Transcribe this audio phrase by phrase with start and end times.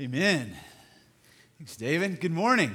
[0.00, 0.56] Amen.
[1.58, 2.22] Thanks, David.
[2.22, 2.74] Good morning.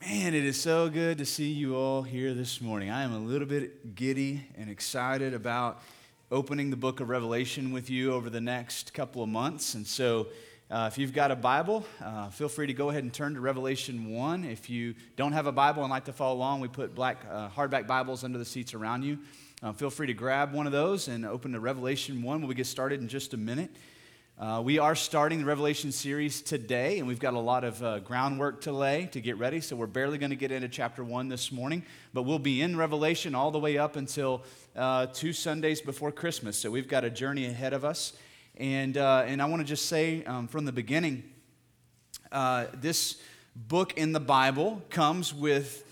[0.00, 2.88] Man, it is so good to see you all here this morning.
[2.88, 5.82] I am a little bit giddy and excited about
[6.30, 9.74] opening the book of Revelation with you over the next couple of months.
[9.74, 10.28] And so,
[10.70, 13.40] uh, if you've got a Bible, uh, feel free to go ahead and turn to
[13.40, 14.44] Revelation 1.
[14.44, 17.50] If you don't have a Bible and like to follow along, we put black uh,
[17.50, 19.18] hardback Bibles under the seats around you.
[19.62, 22.54] Uh, feel free to grab one of those and open to Revelation 1 when we
[22.54, 23.68] get started in just a minute.
[24.38, 28.00] Uh, we are starting the Revelation series today, and we've got a lot of uh,
[28.00, 29.62] groundwork to lay to get ready.
[29.62, 32.76] So we're barely going to get into chapter one this morning, but we'll be in
[32.76, 34.42] Revelation all the way up until
[34.76, 36.58] uh, two Sundays before Christmas.
[36.58, 38.12] So we've got a journey ahead of us.
[38.58, 41.24] And, uh, and I want to just say um, from the beginning
[42.30, 43.18] uh, this
[43.54, 45.82] book in the Bible comes with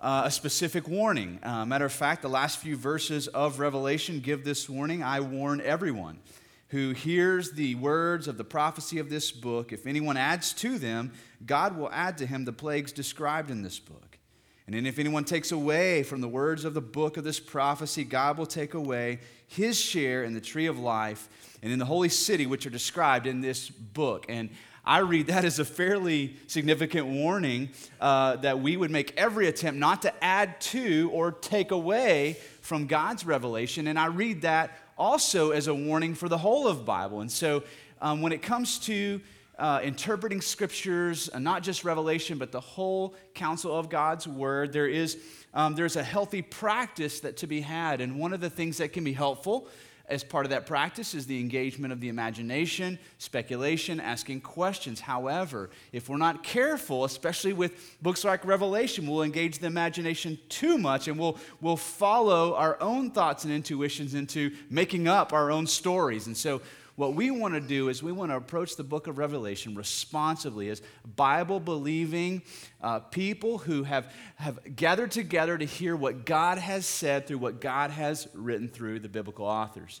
[0.00, 1.40] uh, a specific warning.
[1.42, 6.20] matter of fact, the last few verses of Revelation give this warning I warn everyone
[6.68, 11.12] who hears the words of the prophecy of this book, if anyone adds to them,
[11.46, 14.18] God will add to him the plagues described in this book.
[14.66, 18.04] And then if anyone takes away from the words of the book of this prophecy,
[18.04, 21.30] God will take away his share in the tree of life
[21.62, 24.26] and in the holy city, which are described in this book.
[24.28, 24.50] And
[24.84, 29.80] I read that as a fairly significant warning uh, that we would make every attempt
[29.80, 33.86] not to add to or take away from God's revelation.
[33.86, 37.20] And I read that also as a warning for the whole of Bible.
[37.20, 37.62] And so
[38.00, 39.20] um, when it comes to
[39.58, 44.86] uh, interpreting scriptures, uh, not just Revelation, but the whole counsel of God's word, there
[44.86, 45.18] is
[45.54, 48.00] um, there's a healthy practice that to be had.
[48.00, 49.66] And one of the things that can be helpful
[50.08, 55.00] as part of that practice is the engagement of the imagination, speculation, asking questions.
[55.00, 60.78] However, if we're not careful, especially with books like Revelation, we'll engage the imagination too
[60.78, 65.66] much and we'll, we'll follow our own thoughts and intuitions into making up our own
[65.66, 66.26] stories.
[66.26, 66.62] And so
[66.98, 70.68] what we want to do is we want to approach the book of Revelation responsibly
[70.68, 70.82] as
[71.14, 72.42] Bible believing
[72.82, 77.60] uh, people who have, have gathered together to hear what God has said through what
[77.60, 80.00] God has written through the biblical authors.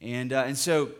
[0.00, 0.90] And, uh, and so,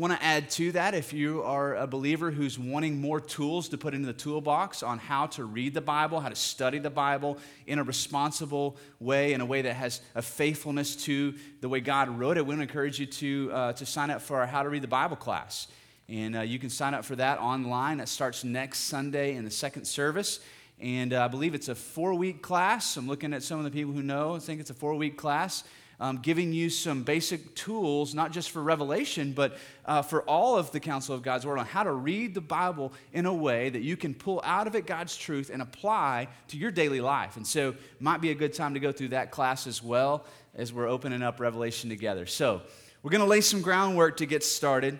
[0.00, 3.76] want to add to that if you are a believer who's wanting more tools to
[3.76, 7.36] put into the toolbox on how to read the Bible, how to study the Bible
[7.66, 12.08] in a responsible way, in a way that has a faithfulness to the way God
[12.18, 14.62] wrote it, we want to encourage you to, uh, to sign up for our How
[14.62, 15.68] to Read the Bible class.
[16.08, 17.98] And uh, you can sign up for that online.
[17.98, 20.40] That starts next Sunday in the second service.
[20.80, 22.96] And uh, I believe it's a four week class.
[22.96, 25.18] I'm looking at some of the people who know, I think it's a four week
[25.18, 25.62] class
[26.00, 30.72] um, giving you some basic tools, not just for Revelation, but uh, for all of
[30.72, 33.82] the counsel of God's Word on how to read the Bible in a way that
[33.82, 37.36] you can pull out of it God's truth and apply to your daily life.
[37.36, 40.24] And so, might be a good time to go through that class as well
[40.54, 42.24] as we're opening up Revelation together.
[42.24, 42.62] So,
[43.02, 44.98] we're going to lay some groundwork to get started,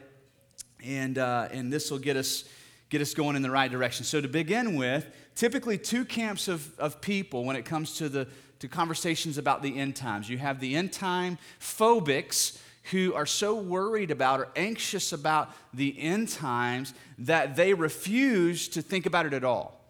[0.84, 2.44] and, uh, and this will get us
[2.90, 4.04] get us going in the right direction.
[4.04, 8.26] So, to begin with, typically two camps of, of people when it comes to the
[8.60, 10.28] to conversations about the end times.
[10.28, 15.98] You have the end time phobics who are so worried about or anxious about the
[16.00, 19.80] end times that they refuse to think about it at all.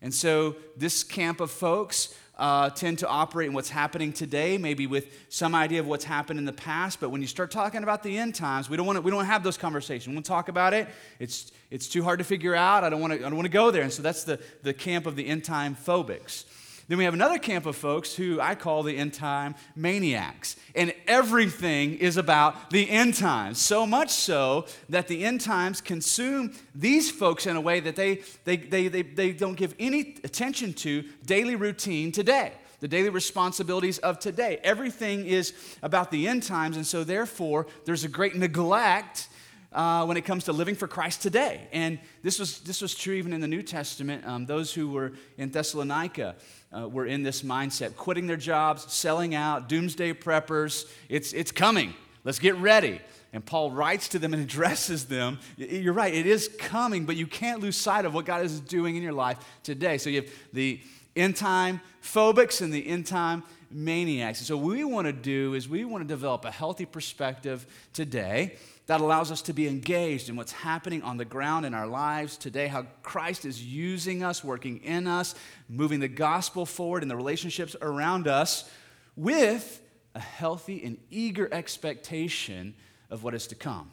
[0.00, 4.86] And so, this camp of folks uh, tend to operate in what's happening today, maybe
[4.86, 7.00] with some idea of what's happened in the past.
[7.00, 9.24] But when you start talking about the end times, we don't want to, we don't
[9.24, 10.06] have those conversations.
[10.06, 10.88] We won't talk about it.
[11.18, 12.84] It's, it's too hard to figure out.
[12.84, 13.82] I don't want to, I don't want to go there.
[13.82, 16.44] And so that's the, the camp of the end time phobics.
[16.88, 20.56] Then we have another camp of folks who I call the end time maniacs.
[20.74, 23.60] And everything is about the end times.
[23.60, 28.22] So much so that the end times consume these folks in a way that they,
[28.44, 33.98] they, they, they, they don't give any attention to daily routine today the daily responsibilities
[33.98, 34.60] of today.
[34.62, 39.28] Everything is about the end times, and so therefore, there's a great neglect
[39.72, 41.68] uh, when it comes to living for Christ today.
[41.72, 44.26] And this was, this was true even in the New Testament.
[44.26, 46.36] Um, those who were in Thessalonica,
[46.76, 50.90] uh, were in this mindset, quitting their jobs, selling out, doomsday preppers.
[51.08, 51.94] It's, it's coming.
[52.24, 53.00] Let's get ready.
[53.32, 55.38] And Paul writes to them and addresses them.
[55.56, 58.96] You're right, it is coming, but you can't lose sight of what God is doing
[58.96, 59.98] in your life today.
[59.98, 60.80] So you have the
[61.16, 64.38] end time phobics and the end time maniacs.
[64.40, 67.66] And so, what we want to do is we want to develop a healthy perspective
[67.92, 68.56] today
[68.88, 72.38] that allows us to be engaged in what's happening on the ground in our lives
[72.38, 75.34] today, how Christ is using us, working in us,
[75.68, 78.68] moving the gospel forward in the relationships around us
[79.14, 79.82] with
[80.14, 82.74] a healthy and eager expectation
[83.10, 83.92] of what is to come.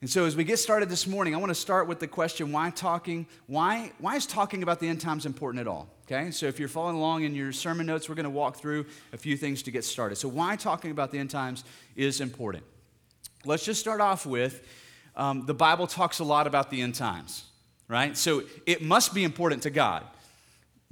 [0.00, 2.50] And so as we get started this morning, I want to start with the question
[2.50, 5.88] why talking why why is talking about the end times important at all?
[6.06, 6.32] Okay?
[6.32, 9.16] So if you're following along in your sermon notes, we're going to walk through a
[9.16, 10.16] few things to get started.
[10.16, 11.62] So why talking about the end times
[11.94, 12.64] is important.
[13.44, 14.66] Let's just start off with
[15.16, 17.44] um, the Bible talks a lot about the end times,
[17.88, 18.16] right?
[18.16, 20.04] So it must be important to God.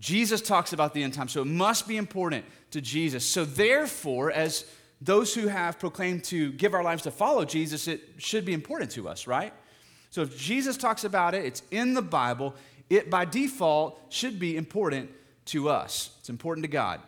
[0.00, 3.24] Jesus talks about the end times, so it must be important to Jesus.
[3.24, 4.64] So therefore, as
[5.00, 8.90] those who have proclaimed to give our lives to follow Jesus, it should be important
[8.92, 9.52] to us, right?
[10.10, 12.54] So if Jesus talks about it, it's in the Bible,
[12.88, 15.10] it by default should be important
[15.46, 16.16] to us.
[16.18, 17.00] It's important to God.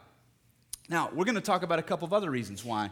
[0.89, 2.91] Now, we're going to talk about a couple of other reasons why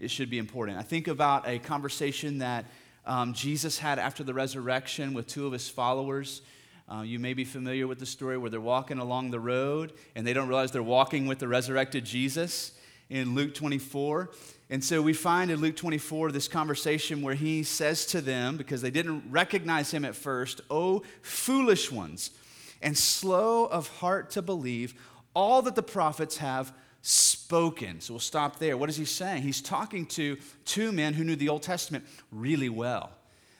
[0.00, 0.78] it should be important.
[0.78, 2.64] I think about a conversation that
[3.04, 6.40] um, Jesus had after the resurrection with two of his followers.
[6.88, 10.26] Uh, you may be familiar with the story where they're walking along the road and
[10.26, 12.72] they don't realize they're walking with the resurrected Jesus
[13.10, 14.30] in Luke 24.
[14.70, 18.80] And so we find in Luke 24 this conversation where he says to them, because
[18.80, 22.30] they didn't recognize him at first, Oh, foolish ones,
[22.80, 24.94] and slow of heart to believe
[25.34, 28.00] all that the prophets have spoken.
[28.00, 28.76] So we'll stop there.
[28.76, 29.42] What is he saying?
[29.42, 33.10] He's talking to two men who knew the Old Testament really well.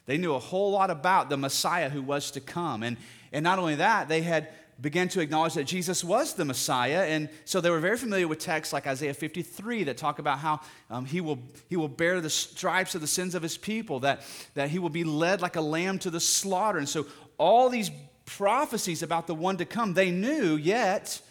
[0.05, 2.83] They knew a whole lot about the Messiah who was to come.
[2.83, 2.97] And,
[3.31, 4.49] and not only that, they had
[4.81, 7.05] began to acknowledge that Jesus was the Messiah.
[7.05, 10.61] And so they were very familiar with texts like Isaiah 53 that talk about how
[10.89, 11.39] um, he, will,
[11.69, 14.23] he will bear the stripes of the sins of his people, that,
[14.55, 16.79] that he will be led like a lamb to the slaughter.
[16.79, 17.05] And so
[17.37, 17.91] all these
[18.25, 21.21] prophecies about the one to come, they knew, yet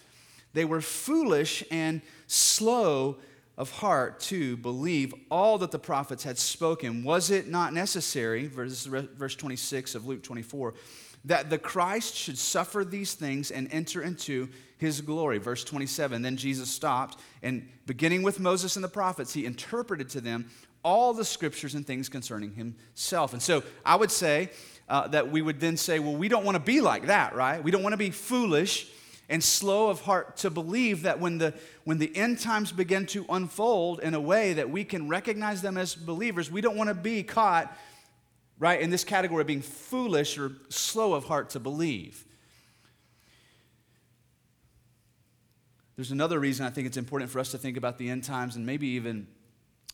[0.53, 3.19] they were foolish and slow
[3.57, 7.05] of heart to believe all that the prophets had spoken.
[7.05, 10.75] Was it not necessary, verse, verse 26 of Luke 24,
[11.27, 14.49] that the Christ should suffer these things and enter into
[14.79, 15.37] his glory?
[15.37, 20.23] Verse 27 Then Jesus stopped, and beginning with Moses and the prophets, he interpreted to
[20.23, 20.49] them
[20.83, 23.35] all the scriptures and things concerning himself.
[23.35, 24.51] And so I would say
[24.89, 27.63] uh, that we would then say, well, we don't want to be like that, right?
[27.63, 28.91] We don't want to be foolish
[29.31, 31.55] and slow of heart to believe that when the,
[31.85, 35.79] when the end times begin to unfold in a way that we can recognize them
[35.79, 37.75] as believers, we don't want to be caught,
[38.59, 42.27] right, in this category of being foolish or slow of heart to believe.
[45.95, 48.57] There's another reason I think it's important for us to think about the end times,
[48.57, 49.29] and maybe even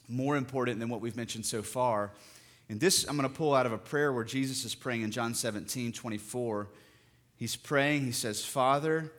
[0.08, 2.12] more important than what we've mentioned so far.
[2.70, 5.10] And this I'm going to pull out of a prayer where Jesus is praying in
[5.10, 6.68] John 17 24.
[7.36, 9.12] He's praying, he says, Father,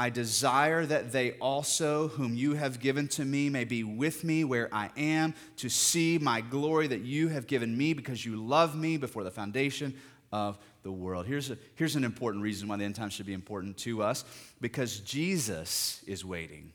[0.00, 4.44] I desire that they also, whom you have given to me, may be with me
[4.44, 8.74] where I am, to see my glory that you have given me because you love
[8.74, 9.94] me before the foundation
[10.32, 11.26] of the world.
[11.26, 14.24] Here's, a, here's an important reason why the end times should be important to us
[14.58, 16.72] because Jesus is waiting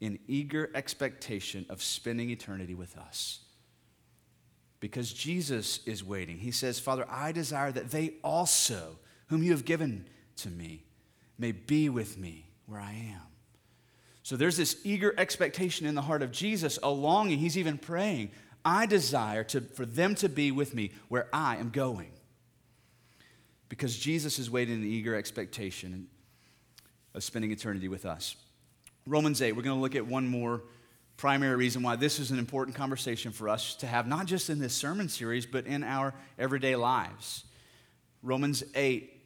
[0.00, 3.40] in eager expectation of spending eternity with us.
[4.78, 6.38] Because Jesus is waiting.
[6.38, 10.06] He says, Father, I desire that they also, whom you have given
[10.36, 10.84] to me,
[11.40, 13.22] may be with me where I am.
[14.22, 17.38] So there's this eager expectation in the heart of Jesus, a longing.
[17.38, 18.30] He's even praying,
[18.64, 22.12] I desire to, for them to be with me where I am going.
[23.68, 26.06] Because Jesus is waiting in eager expectation
[27.14, 28.36] of spending eternity with us.
[29.06, 30.62] Romans 8, we're going to look at one more
[31.16, 34.58] primary reason why this is an important conversation for us to have, not just in
[34.58, 37.44] this sermon series, but in our everyday lives.
[38.22, 39.20] Romans 8,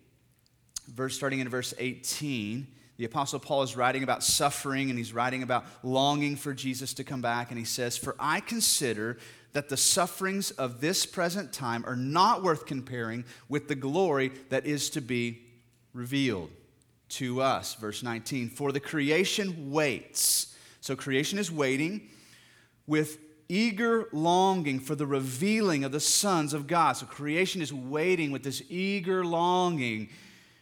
[0.88, 2.66] verse starting in verse 18
[2.96, 7.04] the Apostle Paul is writing about suffering and he's writing about longing for Jesus to
[7.04, 7.50] come back.
[7.50, 9.19] And he says, For I consider
[9.52, 14.67] that the sufferings of this present time are not worth comparing with the glory that
[14.67, 15.43] is to be
[15.93, 16.50] revealed
[17.08, 17.74] to us.
[17.74, 20.55] Verse 19, For the creation waits.
[20.81, 22.08] So creation is waiting
[22.86, 26.96] with eager longing for the revealing of the sons of God.
[26.96, 30.08] So creation is waiting with this eager longing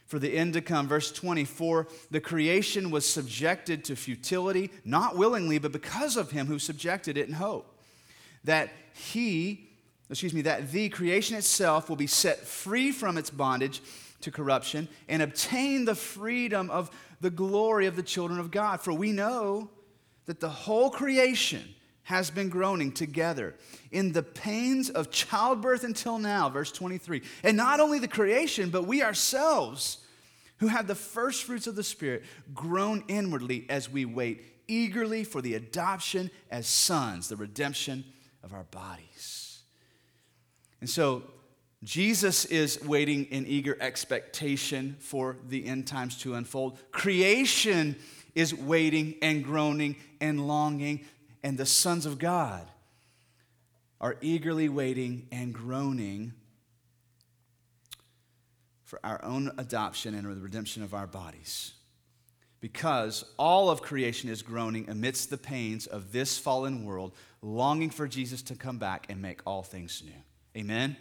[0.05, 0.87] for the end to come.
[0.87, 6.59] Verse 24 the creation was subjected to futility, not willingly, but because of him who
[6.59, 7.71] subjected it in hope.
[8.43, 9.69] That he,
[10.09, 13.81] excuse me, that the creation itself will be set free from its bondage
[14.21, 18.81] to corruption and obtain the freedom of the glory of the children of God.
[18.81, 19.69] For we know
[20.25, 21.63] that the whole creation
[22.05, 23.55] has been groaning together
[23.91, 27.21] in the pains of childbirth until now, verse 23.
[27.43, 29.97] And not only the creation, but we ourselves,
[30.57, 35.41] who have the first fruits of the Spirit, groan inwardly as we wait eagerly for
[35.41, 38.05] the adoption as sons, the redemption
[38.43, 39.59] of our bodies.
[40.81, 41.23] And so,
[41.83, 46.79] Jesus is waiting in eager expectation for the end times to unfold.
[46.91, 47.95] Creation
[48.33, 51.05] is waiting and groaning and longing
[51.45, 52.67] and the sons of God
[54.01, 56.33] are eagerly waiting and groaning
[58.83, 61.73] for our own adoption and the redemption of our bodies.
[62.61, 68.07] Because all of creation is groaning amidst the pains of this fallen world, longing for
[68.07, 70.59] Jesus to come back and make all things new.
[70.59, 70.97] Amen?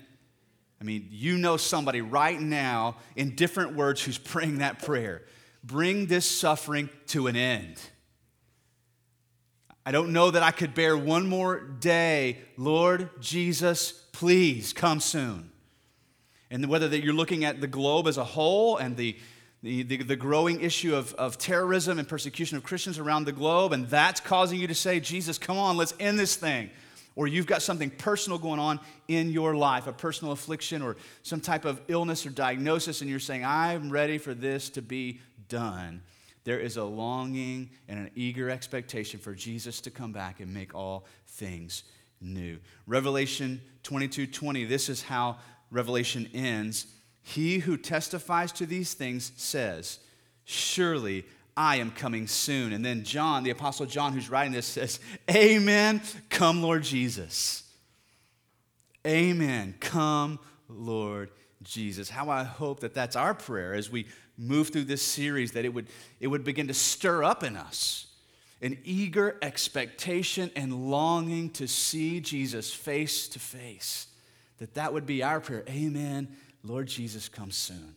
[0.78, 5.22] I mean, you know somebody right now in different words who's praying that prayer.
[5.62, 7.80] Bring this suffering to an end.
[9.86, 12.38] I don't know that I could bear one more day.
[12.56, 15.50] Lord Jesus, please come soon.
[16.50, 19.16] And whether that you're looking at the globe as a whole and the,
[19.62, 23.72] the, the, the, growing issue of, of terrorism and persecution of Christians around the globe,
[23.72, 26.70] and that's causing you to say, Jesus, come on, let's end this thing.
[27.16, 31.40] Or you've got something personal going on in your life, a personal affliction or some
[31.40, 36.02] type of illness or diagnosis, and you're saying, I'm ready for this to be done
[36.44, 40.74] there is a longing and an eager expectation for Jesus to come back and make
[40.74, 41.84] all things
[42.20, 42.58] new.
[42.86, 45.38] Revelation 22 20, this is how
[45.70, 46.86] Revelation ends.
[47.22, 49.98] He who testifies to these things says,
[50.44, 51.24] Surely
[51.56, 52.72] I am coming soon.
[52.72, 56.02] And then John, the Apostle John, who's writing this, says, Amen.
[56.28, 57.62] Come, Lord Jesus.
[59.06, 59.74] Amen.
[59.80, 61.30] Come, Lord
[61.62, 62.10] Jesus.
[62.10, 65.72] How I hope that that's our prayer as we move through this series that it
[65.72, 65.86] would,
[66.20, 68.06] it would begin to stir up in us
[68.62, 74.06] an eager expectation and longing to see Jesus face to face.
[74.58, 75.64] That that would be our prayer.
[75.68, 76.34] Amen.
[76.62, 77.94] Lord Jesus, come soon.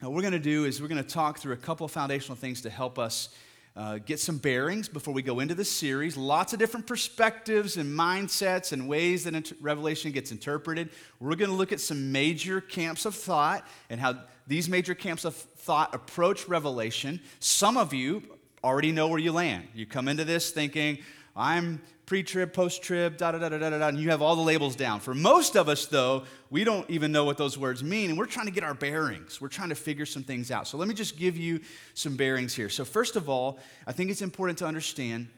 [0.00, 2.36] Now, what we're going to do is we're going to talk through a couple foundational
[2.36, 3.30] things to help us
[3.76, 6.16] uh, get some bearings before we go into the series.
[6.16, 10.90] Lots of different perspectives and mindsets and ways that Revelation gets interpreted.
[11.18, 15.24] We're going to look at some major camps of thought and how these major camps
[15.24, 17.20] of thought approach Revelation.
[17.40, 18.22] Some of you
[18.62, 19.66] already know where you land.
[19.74, 20.98] You come into this thinking,
[21.34, 24.36] I'm pre trib, post trib, da da da da da da, and you have all
[24.36, 25.00] the labels down.
[25.00, 28.26] For most of us, though, we don't even know what those words mean, and we're
[28.26, 29.40] trying to get our bearings.
[29.40, 30.68] We're trying to figure some things out.
[30.68, 31.60] So let me just give you
[31.94, 32.68] some bearings here.
[32.68, 35.28] So, first of all, I think it's important to understand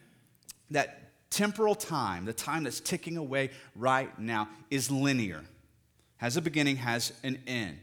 [0.70, 5.42] that temporal time, the time that's ticking away right now, is linear,
[6.16, 7.78] has a beginning, has an end.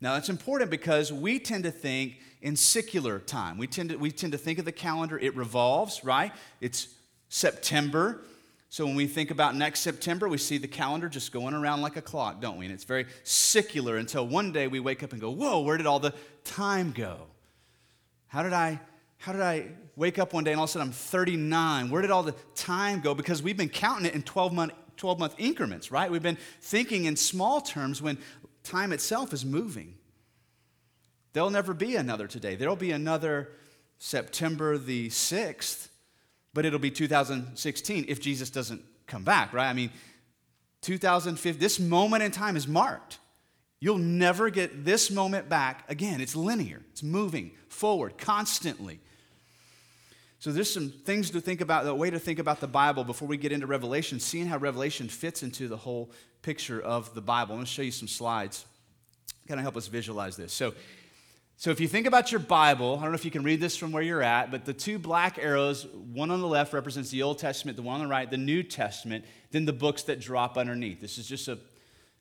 [0.00, 3.56] Now, that's important because we tend to think in secular time.
[3.56, 6.32] We tend to, we tend to think of the calendar, it revolves, right?
[6.60, 6.88] It's
[7.28, 8.22] September.
[8.68, 11.96] So when we think about next September, we see the calendar just going around like
[11.96, 12.66] a clock, don't we?
[12.66, 15.86] And it's very secular until one day we wake up and go, Whoa, where did
[15.86, 16.14] all the
[16.44, 17.26] time go?
[18.26, 18.80] How did I
[19.18, 21.90] how did I wake up one day and all of a sudden I'm 39?
[21.90, 23.14] Where did all the time go?
[23.14, 26.10] Because we've been counting it in 12 month 12 month increments, right?
[26.10, 28.18] We've been thinking in small terms when
[28.62, 29.94] time itself is moving.
[31.32, 32.56] There'll never be another today.
[32.56, 33.50] There'll be another
[33.98, 35.88] September the 6th,
[36.56, 39.68] but it'll be 2016 if Jesus doesn't come back, right?
[39.68, 39.90] I mean,
[40.80, 43.18] 2015, this moment in time is marked.
[43.78, 46.22] You'll never get this moment back again.
[46.22, 49.00] It's linear, it's moving forward constantly.
[50.38, 53.28] So there's some things to think about, a way to think about the Bible before
[53.28, 56.10] we get into Revelation, seeing how Revelation fits into the whole
[56.40, 57.52] picture of the Bible.
[57.52, 58.64] I'm going to show you some slides,
[59.46, 60.54] kind of help us visualize this.
[60.54, 60.72] So,
[61.58, 63.76] so if you think about your Bible, I don't know if you can read this
[63.76, 67.22] from where you're at, but the two black arrows, one on the left represents the
[67.22, 70.58] Old Testament, the one on the right, the New Testament, then the books that drop
[70.58, 71.00] underneath.
[71.00, 71.58] This is just a,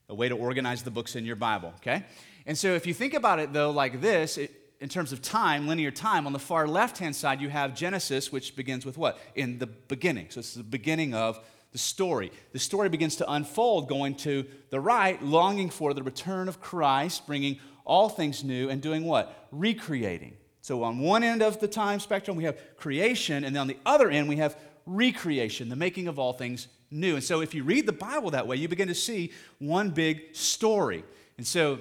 [0.07, 2.05] a way to organize the books in your Bible, okay?
[2.45, 5.67] And so if you think about it though like this, it, in terms of time,
[5.67, 9.19] linear time, on the far left hand side, you have Genesis, which begins with what?
[9.35, 10.27] In the beginning.
[10.29, 11.39] So it's the beginning of
[11.71, 12.31] the story.
[12.53, 17.27] The story begins to unfold, going to the right, longing for the return of Christ,
[17.27, 19.47] bringing all things new, and doing what?
[19.51, 20.35] Recreating.
[20.61, 23.77] So on one end of the time spectrum, we have creation, and then on the
[23.85, 27.15] other end, we have recreation, the making of all things new.
[27.15, 30.35] And so if you read the Bible that way, you begin to see one big
[30.35, 31.03] story.
[31.37, 31.79] And so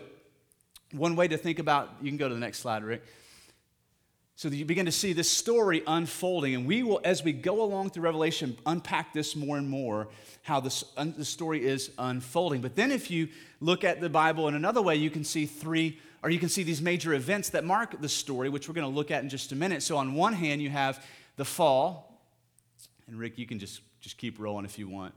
[0.92, 3.02] one way to think about, you can go to the next slide, Rick.
[4.36, 7.62] So that you begin to see this story unfolding, and we will, as we go
[7.62, 10.08] along through Revelation, unpack this more and more
[10.42, 12.60] how this, the story is unfolding.
[12.60, 13.28] But then, if you
[13.60, 16.64] look at the Bible in another way, you can see three, or you can see
[16.64, 19.52] these major events that mark the story, which we're going to look at in just
[19.52, 19.84] a minute.
[19.84, 21.04] So, on one hand, you have
[21.36, 22.20] the fall,
[23.06, 25.14] and Rick, you can just, just keep rolling if you want.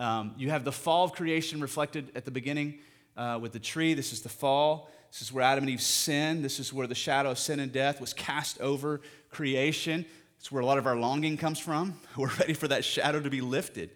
[0.00, 2.78] Um, you have the fall of creation reflected at the beginning
[3.16, 3.92] uh, with the tree.
[3.92, 4.90] This is the fall.
[5.10, 6.44] This is where Adam and Eve sinned.
[6.44, 10.04] This is where the shadow of sin and death was cast over creation.
[10.38, 11.98] It's where a lot of our longing comes from.
[12.16, 13.90] We're ready for that shadow to be lifted,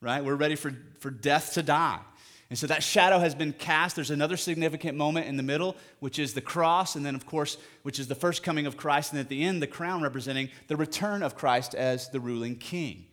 [0.00, 0.24] right?
[0.24, 2.00] We're ready for, for death to die.
[2.48, 3.96] And so that shadow has been cast.
[3.96, 7.58] There's another significant moment in the middle, which is the cross, and then, of course,
[7.82, 10.76] which is the first coming of Christ, and at the end, the crown representing the
[10.76, 13.06] return of Christ as the ruling king.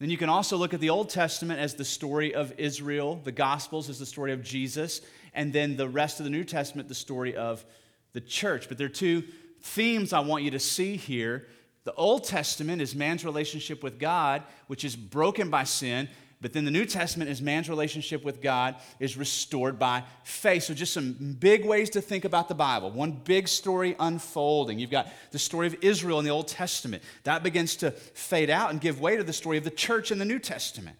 [0.00, 3.32] Then you can also look at the Old Testament as the story of Israel, the
[3.32, 5.02] Gospels as the story of Jesus,
[5.34, 7.64] and then the rest of the New Testament, the story of
[8.12, 8.68] the church.
[8.68, 9.24] But there are two
[9.60, 11.46] themes I want you to see here.
[11.84, 16.08] The Old Testament is man's relationship with God, which is broken by sin,
[16.40, 20.64] But then the New Testament is man's relationship with God is restored by faith.
[20.64, 22.90] So, just some big ways to think about the Bible.
[22.90, 24.78] One big story unfolding.
[24.78, 27.02] You've got the story of Israel in the Old Testament.
[27.24, 30.18] That begins to fade out and give way to the story of the church in
[30.18, 30.96] the New Testament.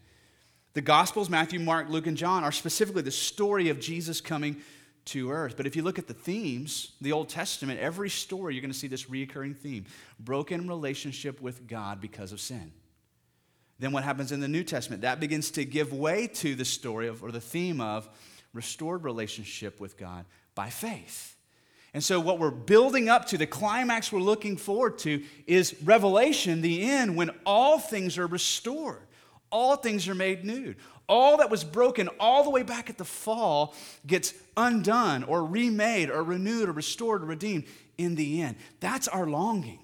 [0.75, 4.57] The Gospels, Matthew, Mark, Luke, and John, are specifically the story of Jesus coming
[5.07, 5.57] to earth.
[5.57, 8.79] But if you look at the themes, the Old Testament, every story, you're going to
[8.79, 9.87] see this recurring theme
[10.21, 12.73] broken relationship with God because of sin.
[13.79, 15.03] Then what happens in the New Testament?
[15.03, 18.09] That begins to give way to the story of, or the theme of
[18.53, 21.37] restored relationship with God by faith.
[21.95, 26.61] And so, what we're building up to, the climax we're looking forward to, is Revelation,
[26.61, 29.01] the end, when all things are restored,
[29.51, 30.75] all things are made new.
[31.09, 33.75] All that was broken all the way back at the fall
[34.07, 37.65] gets undone or remade or renewed or restored or redeemed
[37.97, 38.57] in the end.
[38.81, 39.81] That's our longing.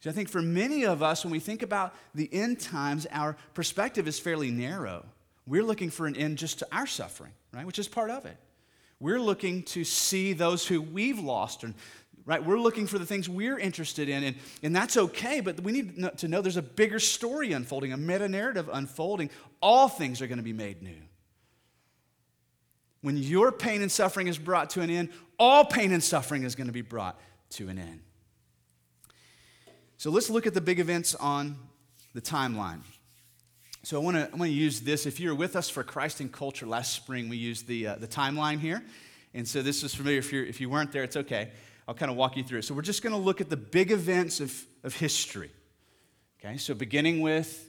[0.00, 3.36] So I think for many of us, when we think about the end times, our
[3.54, 5.04] perspective is fairly narrow.
[5.46, 7.66] We're looking for an end just to our suffering, right?
[7.66, 8.36] Which is part of it.
[8.98, 11.74] We're looking to see those who we've lost, and
[12.24, 12.44] right?
[12.44, 16.18] We're looking for the things we're interested in, and, and that's okay, but we need
[16.18, 19.30] to know there's a bigger story unfolding, a meta narrative unfolding.
[19.60, 21.00] All things are going to be made new.
[23.00, 26.54] When your pain and suffering is brought to an end, all pain and suffering is
[26.54, 27.18] going to be brought
[27.50, 28.00] to an end.
[29.96, 31.56] So let's look at the big events on
[32.14, 32.80] the timeline.
[33.84, 35.06] So I want to I want to use this.
[35.06, 38.06] If you're with us for Christ in Culture last spring, we used the uh, the
[38.06, 38.80] timeline here,
[39.34, 40.20] and so this is familiar.
[40.20, 41.50] If you if you weren't there, it's okay.
[41.92, 42.64] I'll kind of walk you through it.
[42.64, 45.50] So we're just going to look at the big events of of history.
[46.40, 47.68] Okay, so beginning with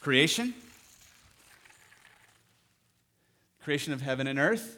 [0.00, 0.52] creation,
[3.62, 4.76] creation of heaven and earth.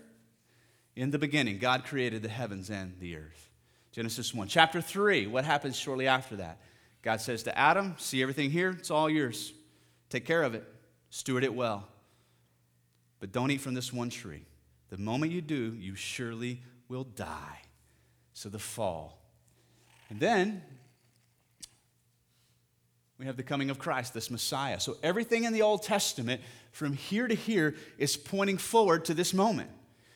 [0.95, 3.49] In the beginning, God created the heavens and the earth.
[3.93, 4.47] Genesis 1.
[4.49, 6.59] Chapter 3, what happens shortly after that?
[7.01, 8.77] God says to Adam, See everything here?
[8.79, 9.55] It's all yours.
[10.11, 10.71] Take care of it,
[11.09, 11.89] steward it well.
[13.21, 14.45] But don't eat from this one tree.
[14.91, 16.61] The moment you do, you surely
[16.93, 17.63] will die.
[18.35, 19.19] So the fall.
[20.11, 20.63] And then
[23.19, 24.79] we have the coming of Christ, this Messiah.
[24.79, 29.33] So everything in the Old Testament, from here to here, is pointing forward to this
[29.33, 29.71] moment.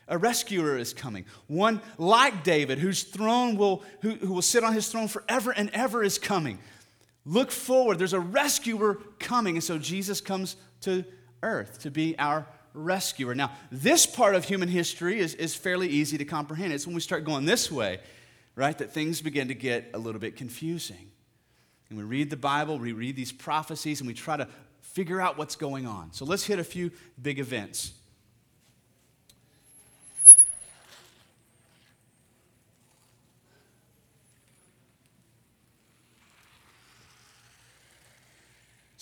[0.09, 1.25] A rescuer is coming.
[1.47, 5.71] One like David, whose throne will, who, who will sit on his throne forever and
[5.71, 6.59] ever, is coming.
[7.25, 7.99] Look forward.
[7.99, 9.57] There's a rescuer coming.
[9.57, 11.07] And so Jesus comes to
[11.43, 13.35] earth to be our rescuer.
[13.35, 16.73] Now, this part of human history is, is fairly easy to comprehend.
[16.73, 18.01] It's when we start going this way,
[18.55, 21.11] right, that things begin to get a little bit confusing.
[21.89, 24.49] And we read the Bible, we read these prophecies, and we try to
[24.81, 26.13] figure out what's going on.
[26.13, 27.93] So let's hit a few big events.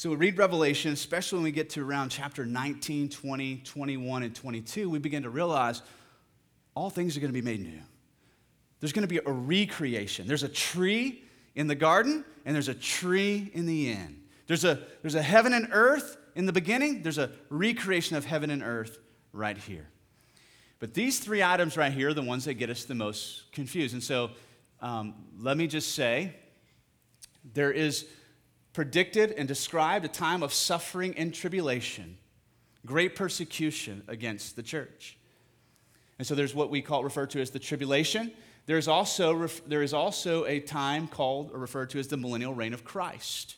[0.04, 4.36] So we read Revelation, especially when we get to around chapter 19, 20, 21, and
[4.36, 5.80] 22, we begin to realize
[6.74, 7.80] all things are going to be made new.
[8.80, 10.26] There's going to be a recreation.
[10.26, 14.20] There's a tree in the garden, and there's a tree in the end.
[14.46, 18.50] There's a, there's a heaven and earth in the beginning, there's a recreation of heaven
[18.50, 18.98] and earth
[19.32, 19.88] right here.
[20.80, 23.94] But these three items right here are the ones that get us the most confused.
[23.94, 24.32] And so
[24.82, 26.36] um, let me just say
[27.54, 28.04] there is
[28.74, 32.18] predicted and described a time of suffering and tribulation,
[32.84, 35.16] great persecution against the church.
[36.18, 38.32] And so there's what we call referred to as the tribulation.
[38.66, 42.74] There's also, there is also a time called or referred to as the millennial reign
[42.74, 43.56] of Christ.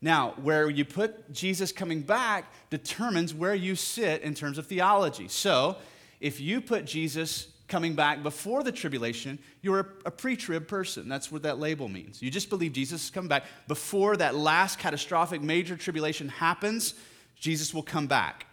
[0.00, 5.28] Now, where you put Jesus coming back determines where you sit in terms of theology.
[5.28, 5.76] So,
[6.20, 11.08] if you put Jesus coming back before the tribulation, you're a, a pre trib person.
[11.08, 12.22] That's what that label means.
[12.22, 13.44] You just believe Jesus is coming back.
[13.68, 16.94] Before that last catastrophic major tribulation happens,
[17.36, 18.46] Jesus will come back.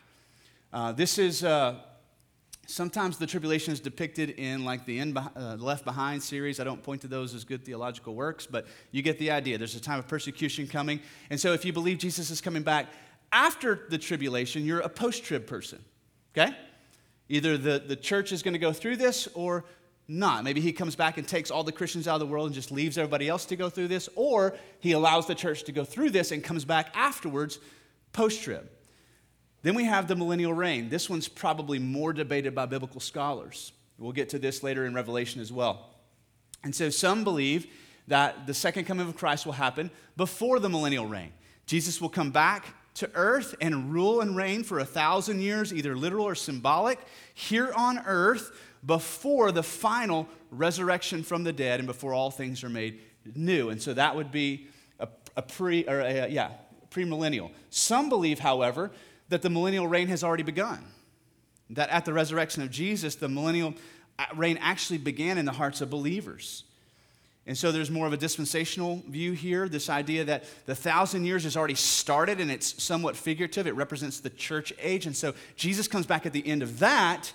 [0.71, 1.43] Uh, this is.
[1.43, 1.75] Uh,
[2.67, 6.81] sometimes the tribulation is depicted in like the in, uh, left behind series i don't
[6.81, 9.99] point to those as good theological works but you get the idea there's a time
[9.99, 12.87] of persecution coming and so if you believe jesus is coming back
[13.33, 15.83] after the tribulation you're a post-trib person
[16.33, 16.55] okay
[17.31, 19.63] Either the, the church is going to go through this or
[20.05, 20.43] not.
[20.43, 22.73] Maybe he comes back and takes all the Christians out of the world and just
[22.73, 26.09] leaves everybody else to go through this, or he allows the church to go through
[26.09, 27.57] this and comes back afterwards,
[28.11, 28.69] post trib.
[29.61, 30.89] Then we have the millennial reign.
[30.89, 33.71] This one's probably more debated by biblical scholars.
[33.97, 35.89] We'll get to this later in Revelation as well.
[36.65, 37.67] And so some believe
[38.09, 41.31] that the second coming of Christ will happen before the millennial reign.
[41.65, 45.95] Jesus will come back to earth and rule and reign for a thousand years, either
[45.95, 46.99] literal or symbolic,
[47.33, 48.51] here on earth
[48.85, 53.01] before the final resurrection from the dead and before all things are made
[53.35, 53.69] new.
[53.69, 54.67] And so that would be
[54.99, 56.51] a, a pre, or a, yeah,
[56.89, 57.51] premillennial.
[57.69, 58.91] Some believe, however,
[59.29, 60.83] that the millennial reign has already begun.
[61.69, 63.75] That at the resurrection of Jesus, the millennial
[64.19, 66.65] uh, reign actually began in the hearts of believers.
[67.47, 71.43] And so there's more of a dispensational view here this idea that the thousand years
[71.43, 73.65] has already started and it's somewhat figurative.
[73.65, 75.07] It represents the church age.
[75.07, 77.33] And so Jesus comes back at the end of that,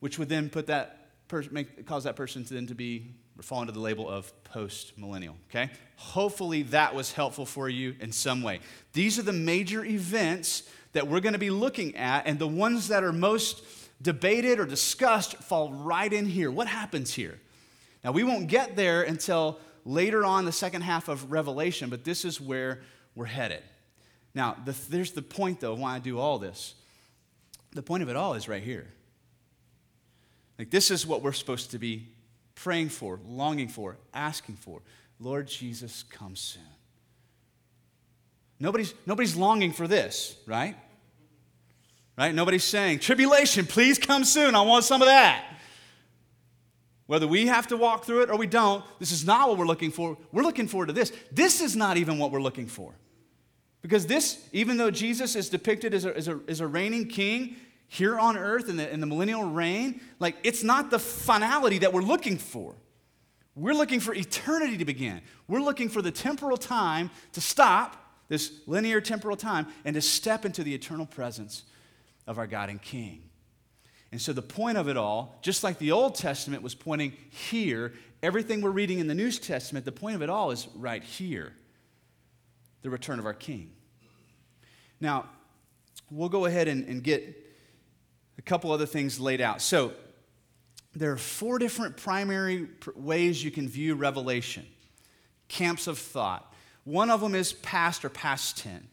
[0.00, 1.08] which would then put that
[1.50, 5.34] make, cause that person to then to be fall into the label of post millennial.
[5.48, 5.70] Okay?
[5.96, 8.60] Hopefully that was helpful for you in some way.
[8.92, 12.88] These are the major events that we're going to be looking at, and the ones
[12.88, 13.62] that are most
[14.02, 16.50] debated or discussed fall right in here.
[16.50, 17.38] What happens here?
[18.02, 22.24] Now, we won't get there until later on the second half of Revelation, but this
[22.24, 22.80] is where
[23.14, 23.62] we're headed.
[24.34, 26.74] Now, the, there's the point, though, why I do all this.
[27.72, 28.86] The point of it all is right here.
[30.58, 32.08] Like, this is what we're supposed to be
[32.54, 34.82] praying for, longing for, asking for.
[35.18, 36.62] Lord Jesus, come soon.
[38.58, 40.76] Nobody's, nobody's longing for this, right?
[42.18, 42.34] Right?
[42.34, 44.54] Nobody's saying, Tribulation, please come soon.
[44.54, 45.42] I want some of that.
[47.10, 49.66] Whether we have to walk through it or we don't, this is not what we're
[49.66, 50.16] looking for.
[50.30, 51.12] We're looking forward to this.
[51.32, 52.94] This is not even what we're looking for.
[53.82, 57.56] Because this, even though Jesus is depicted as a, as a, as a reigning king
[57.88, 61.92] here on earth in the, in the millennial reign, like it's not the finality that
[61.92, 62.76] we're looking for.
[63.56, 65.20] We're looking for eternity to begin.
[65.48, 67.96] We're looking for the temporal time to stop,
[68.28, 71.64] this linear temporal time, and to step into the eternal presence
[72.28, 73.29] of our God and King.
[74.12, 77.92] And so, the point of it all, just like the Old Testament was pointing here,
[78.22, 81.52] everything we're reading in the New Testament, the point of it all is right here
[82.82, 83.70] the return of our King.
[85.00, 85.28] Now,
[86.10, 87.36] we'll go ahead and, and get
[88.38, 89.62] a couple other things laid out.
[89.62, 89.92] So,
[90.94, 94.66] there are four different primary ways you can view Revelation
[95.50, 96.54] camps of thought.
[96.84, 98.86] One of them is past or past tense.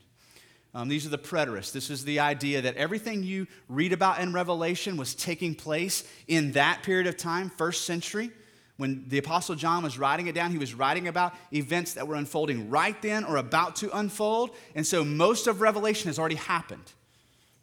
[0.77, 1.71] Um, these are the preterists.
[1.71, 6.51] This is the idea that everything you read about in Revelation was taking place in
[6.51, 8.29] that period of time, first century.
[8.75, 12.13] When the Apostle John was writing it down, he was writing about events that were
[12.13, 14.51] unfolding right then or about to unfold.
[14.75, 16.93] And so most of Revelation has already happened.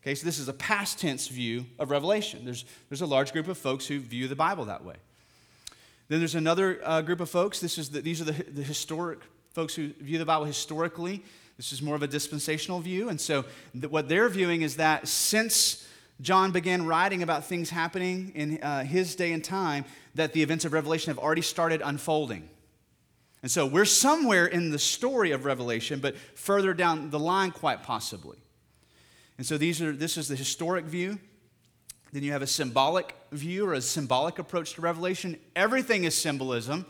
[0.02, 2.44] Okay, so this is a past tense view of Revelation.
[2.44, 4.96] There's, there's a large group of folks who view the Bible that way.
[6.08, 7.60] Then there's another uh, group of folks.
[7.60, 9.20] This is the, these are the, the historic
[9.52, 11.22] folks who view the Bible historically.
[11.56, 13.08] This is more of a dispensational view.
[13.08, 15.86] And so, th- what they're viewing is that since
[16.20, 20.64] John began writing about things happening in uh, his day and time, that the events
[20.64, 22.48] of Revelation have already started unfolding.
[23.42, 27.82] And so, we're somewhere in the story of Revelation, but further down the line, quite
[27.82, 28.38] possibly.
[29.38, 31.18] And so, these are, this is the historic view.
[32.12, 35.36] Then you have a symbolic view or a symbolic approach to Revelation.
[35.54, 36.86] Everything is symbolism.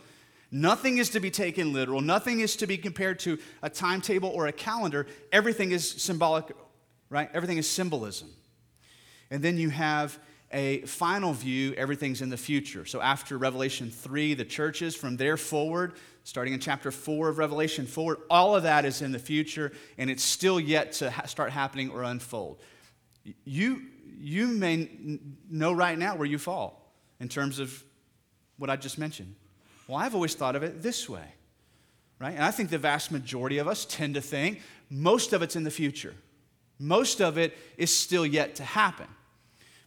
[0.55, 1.99] Nothing is to be taken literal.
[1.99, 5.05] Nothing is to be compared to a timetable or a calendar.
[5.33, 6.45] Everything is symbolic,
[7.09, 7.29] right?
[7.33, 8.29] Everything is symbolism.
[9.29, 10.17] And then you have
[10.53, 12.85] a final view, everything's in the future.
[12.85, 17.85] So after Revelation 3, the churches, from there forward, starting in chapter 4 of Revelation
[17.85, 21.51] forward, all of that is in the future and it's still yet to ha- start
[21.51, 22.61] happening or unfold.
[23.43, 23.81] You,
[24.21, 24.89] you may
[25.49, 27.83] know right now where you fall in terms of
[28.55, 29.35] what I just mentioned.
[29.87, 31.27] Well, I've always thought of it this way,
[32.19, 32.33] right?
[32.33, 35.63] And I think the vast majority of us tend to think most of it's in
[35.63, 36.13] the future,
[36.79, 39.07] most of it is still yet to happen.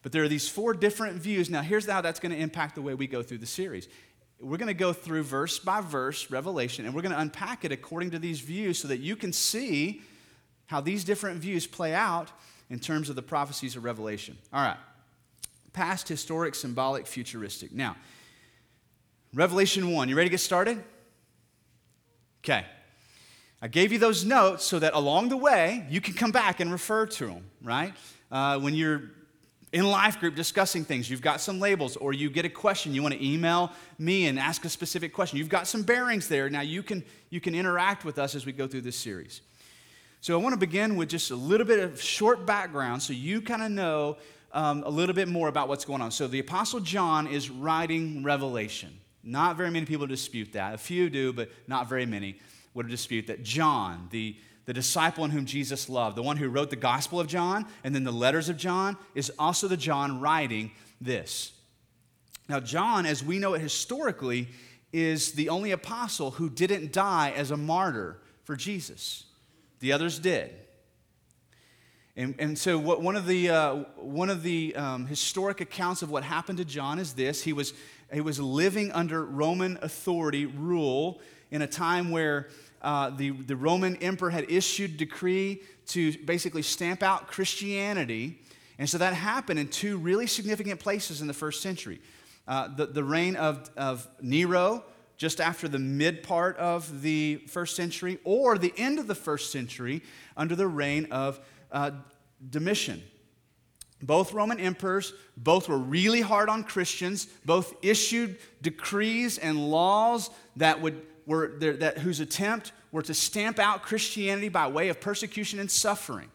[0.03, 1.51] But there are these four different views.
[1.51, 3.89] Now, here's how that's going to impact the way we go through the series.
[4.41, 7.73] We're going to go through verse by verse, Revelation, and we're going to unpack it
[7.73, 10.03] according to these views so that you can see
[10.67, 12.31] how these different views play out
[12.71, 14.39] in terms of the prophecies of Revelation.
[14.53, 14.77] All right.
[15.73, 17.73] Past, historic, symbolic, futuristic.
[17.73, 17.97] Now,
[19.35, 20.09] Revelation 1.
[20.09, 20.83] You ready to get started?
[22.45, 22.65] Okay.
[23.61, 26.71] I gave you those notes so that along the way you can come back and
[26.71, 27.93] refer to them, right?
[28.31, 29.03] Uh, when you're
[29.73, 33.03] in life group discussing things, you've got some labels, or you get a question, you
[33.03, 35.39] want to email me and ask a specific question.
[35.39, 36.49] You've got some bearings there.
[36.49, 39.43] Now you can, you can interact with us as we go through this series.
[40.21, 43.41] So I want to begin with just a little bit of short background so you
[43.41, 44.17] kind of know
[44.53, 46.11] um, a little bit more about what's going on.
[46.11, 48.99] So the Apostle John is writing Revelation.
[49.29, 50.75] Not very many people dispute that.
[50.75, 52.39] A few do, but not very many
[52.73, 56.71] would dispute that John, the, the disciple in whom Jesus loved, the one who wrote
[56.71, 60.71] the Gospel of John and then the letters of John, is also the John writing
[60.99, 61.53] this.
[62.49, 64.49] Now, John, as we know it historically,
[64.95, 69.25] is the only apostle who didn't die as a martyr for Jesus.
[69.81, 70.55] The others did.
[72.17, 76.11] And, and so, what, one of the, uh, one of the um, historic accounts of
[76.11, 77.75] what happened to John is this he was,
[78.13, 82.49] he was living under Roman authority, rule, in a time where
[82.81, 88.39] uh, the, the Roman emperor had issued decree to basically stamp out Christianity.
[88.79, 92.01] And so that happened in two really significant places in the first century.
[92.47, 94.85] Uh, the, the reign of, of Nero,
[95.17, 99.51] just after the mid part of the first century, or the end of the first
[99.51, 100.03] century
[100.37, 101.41] under the reign of
[101.73, 101.91] uh,
[102.49, 103.03] Domitian.
[104.01, 110.81] Both Roman emperors, both were really hard on Christians, both issued decrees and laws that
[110.81, 115.71] would, were, that, whose attempt were to stamp out Christianity by way of persecution and
[115.71, 116.31] suffering.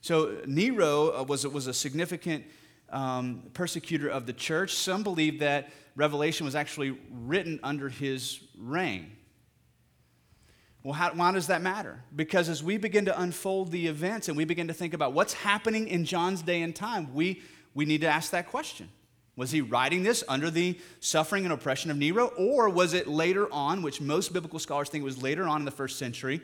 [0.00, 2.44] So Nero uh, was, was a significant
[2.90, 4.74] um, persecutor of the church.
[4.74, 9.16] Some believe that Revelation was actually written under his reign.
[10.86, 12.00] Well, how, why does that matter?
[12.14, 15.32] Because as we begin to unfold the events and we begin to think about what's
[15.32, 17.42] happening in John's day and time, we,
[17.74, 18.88] we need to ask that question.
[19.34, 23.52] Was he writing this under the suffering and oppression of Nero, or was it later
[23.52, 26.40] on, which most biblical scholars think it was later on in the first century,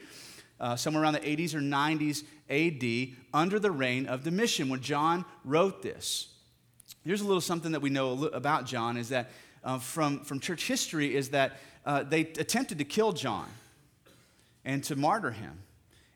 [0.58, 5.24] uh, somewhere around the 80s or 90s AD, under the reign of Domitian, when John
[5.44, 6.34] wrote this?
[7.04, 9.30] Here's a little something that we know about John is that
[9.62, 13.46] uh, from, from church history is that uh, they attempted to kill John
[14.64, 15.62] and to martyr him.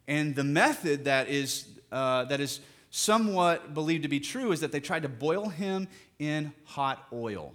[0.09, 4.73] And the method that is, uh, that is somewhat believed to be true is that
[4.73, 7.55] they tried to boil him in hot oil.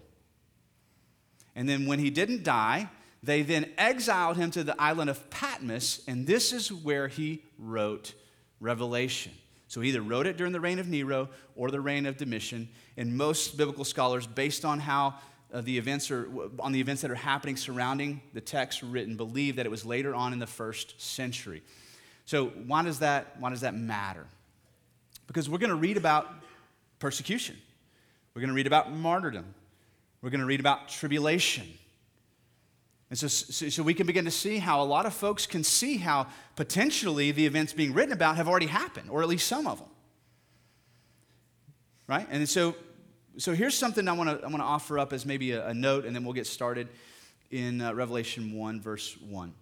[1.55, 2.89] And then when he didn't die,
[3.23, 8.13] they then exiled him to the island of Patmos, and this is where he wrote
[8.59, 9.33] Revelation.
[9.67, 12.67] So he either wrote it during the reign of Nero or the reign of Domitian.
[12.97, 15.15] And most biblical scholars, based on how
[15.53, 19.57] uh, the events are on the events that are happening surrounding the text written believe
[19.57, 21.61] that it was later on in the first century.
[22.25, 24.25] So why does that why does that matter?
[25.27, 26.31] Because we're going to read about
[26.99, 27.57] persecution.
[28.33, 29.53] We're going to read about martyrdom.
[30.21, 31.67] We're going to read about tribulation.
[33.09, 35.65] And so, so, so we can begin to see how a lot of folks can
[35.65, 39.67] see how potentially the events being written about have already happened or at least some
[39.67, 39.89] of them.
[42.07, 42.25] Right?
[42.31, 42.75] And so
[43.37, 45.73] so here's something I want to I want to offer up as maybe a, a,
[45.73, 46.87] note, and then we'll get started
[47.49, 49.53] in uh, Revelation 1, verse 1.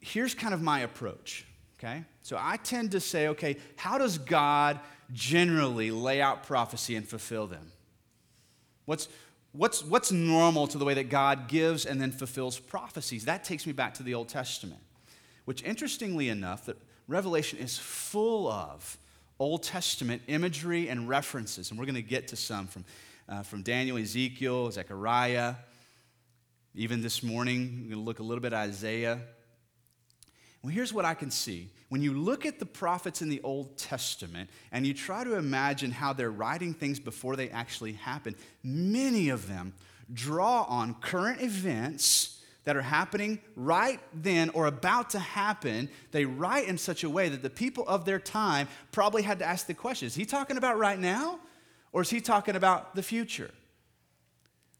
[0.00, 1.46] Here's kind of my approach,
[1.78, 2.04] okay?
[2.22, 4.78] So I tend to say, okay, how does God
[5.12, 7.72] generally lay out prophecy and fulfill them?
[8.84, 9.08] What's,
[9.52, 13.24] what's, what's normal to the way that God gives and then fulfills prophecies?
[13.24, 14.80] That takes me back to the Old Testament,
[15.44, 16.76] which interestingly enough, that
[17.08, 18.98] Revelation is full of
[19.38, 22.84] Old Testament imagery and references, and we're going to get to some from,
[23.28, 25.56] uh, from Daniel, Ezekiel, Zechariah.
[26.74, 29.20] Even this morning, we're going to look a little bit at Isaiah.
[30.62, 31.70] Well, here's what I can see.
[31.90, 35.90] When you look at the prophets in the Old Testament and you try to imagine
[35.90, 39.74] how they're writing things before they actually happen, many of them
[40.12, 42.35] draw on current events
[42.66, 47.28] that are happening right then or about to happen, they write in such a way
[47.28, 50.58] that the people of their time probably had to ask the question is he talking
[50.58, 51.38] about right now
[51.92, 53.50] or is he talking about the future?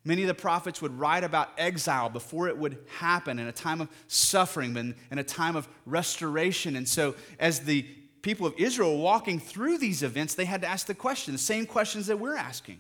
[0.05, 3.81] Many of the prophets would write about exile before it would happen in a time
[3.81, 6.77] of suffering and in a time of restoration.
[6.77, 7.83] And so, as the
[8.23, 11.67] people of Israel walking through these events, they had to ask the question, the same
[11.67, 12.79] questions that we're asking.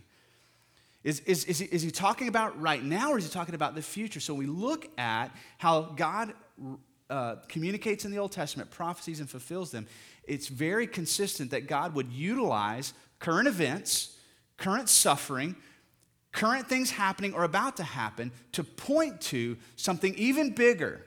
[1.06, 3.76] Is, is, is, he, is he talking about right now or is he talking about
[3.76, 4.18] the future?
[4.18, 6.32] So we look at how God
[7.08, 9.86] uh, communicates in the Old Testament prophecies and fulfills them.
[10.24, 14.18] It's very consistent that God would utilize current events,
[14.56, 15.54] current suffering,
[16.32, 21.06] current things happening or about to happen to point to something even bigger,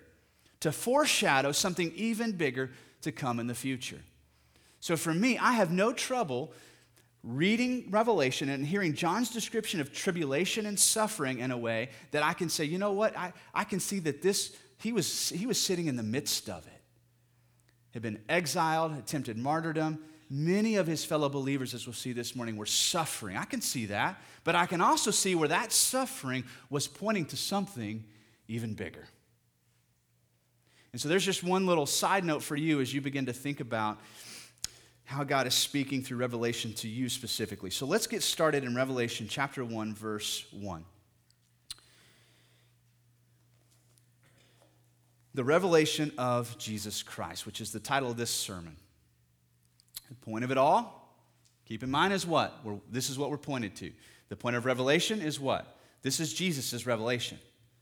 [0.61, 3.99] to foreshadow something even bigger to come in the future.
[4.79, 6.53] So for me, I have no trouble
[7.23, 12.33] reading Revelation and hearing John's description of tribulation and suffering in a way that I
[12.33, 13.17] can say, you know what?
[13.17, 16.65] I, I can see that this, he was, he was sitting in the midst of
[16.65, 16.81] it.
[17.91, 19.99] Had been exiled, attempted martyrdom.
[20.29, 23.35] Many of his fellow believers, as we'll see this morning, were suffering.
[23.35, 27.37] I can see that, but I can also see where that suffering was pointing to
[27.37, 28.05] something
[28.47, 29.07] even bigger.
[30.91, 33.59] And so there's just one little side note for you as you begin to think
[33.59, 33.99] about
[35.09, 37.71] how God is speaking through Revelation to you specifically.
[37.71, 40.85] So let's get started in Revelation chapter 1, verse 1.
[45.33, 48.75] The revelation of Jesus Christ, which is the title of this sermon.
[50.09, 51.11] The point of it all,
[51.65, 52.59] keep in mind, is what?
[52.63, 53.91] We're, this is what we're pointed to.
[54.29, 55.75] The point of revelation is what?
[56.03, 57.39] This is Jesus' revelation,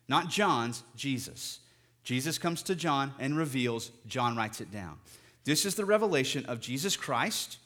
[0.08, 1.60] not John's, Jesus.
[2.06, 4.98] Jesus comes to John and reveals, John writes it down.
[5.48, 7.60] This is the revelation of Jesus Christ,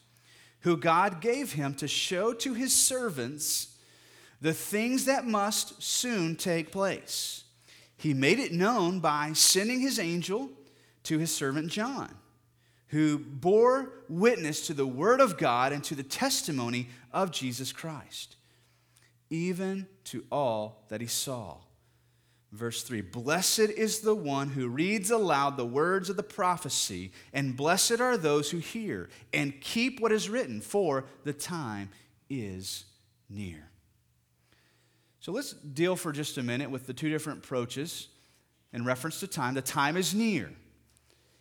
[0.60, 3.76] who God gave him to show to his servants
[4.40, 7.42] the things that must soon take place.
[7.96, 10.48] he made it known by sending his angel
[11.02, 12.14] to his servant John,
[12.88, 18.36] who bore witness to the word of God and to the testimony of Jesus Christ,
[19.28, 21.56] even to all that he saw.
[22.52, 27.56] Verse 3 Blessed is the one who reads aloud the words of the prophecy, and
[27.56, 31.88] blessed are those who hear and keep what is written, for the time
[32.28, 32.84] is
[33.30, 33.68] near.
[35.20, 38.08] So let's deal for just a minute with the two different approaches
[38.72, 39.54] in reference to time.
[39.54, 40.50] The time is near.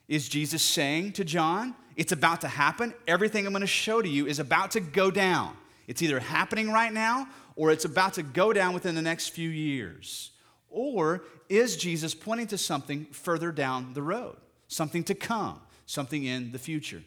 [0.08, 2.93] Is Jesus saying to John, It's about to happen?
[3.08, 5.58] Everything I'm going to show to you is about to go down.
[5.88, 9.50] It's either happening right now or it's about to go down within the next few
[9.50, 10.32] years.
[10.71, 16.51] Or is Jesus pointing to something further down the road, something to come, something in
[16.51, 17.03] the future?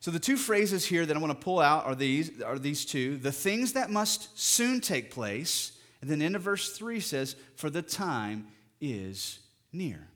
[0.00, 2.84] So the two phrases here that I want to pull out are these, are these
[2.84, 7.70] two the things that must soon take place, and then into verse 3 says, For
[7.70, 8.46] the time
[8.80, 9.40] is
[9.72, 10.08] near.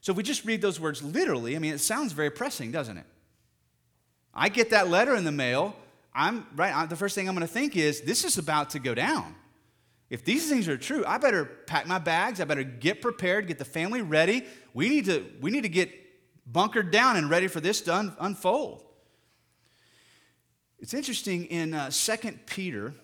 [0.00, 2.96] So if we just read those words literally, I mean, it sounds very pressing, doesn't
[2.96, 3.06] it?
[4.32, 5.76] I get that letter in the mail.
[6.14, 6.88] I'm right.
[6.88, 9.34] The first thing I'm going to think is, this is about to go down.
[10.08, 12.40] If these things are true, I better pack my bags.
[12.40, 14.44] I better get prepared, get the family ready.
[14.72, 15.90] We need to, we need to get
[16.46, 18.84] bunkered down and ready for this to un- unfold.
[20.78, 22.94] It's interesting in uh, 2 Peter,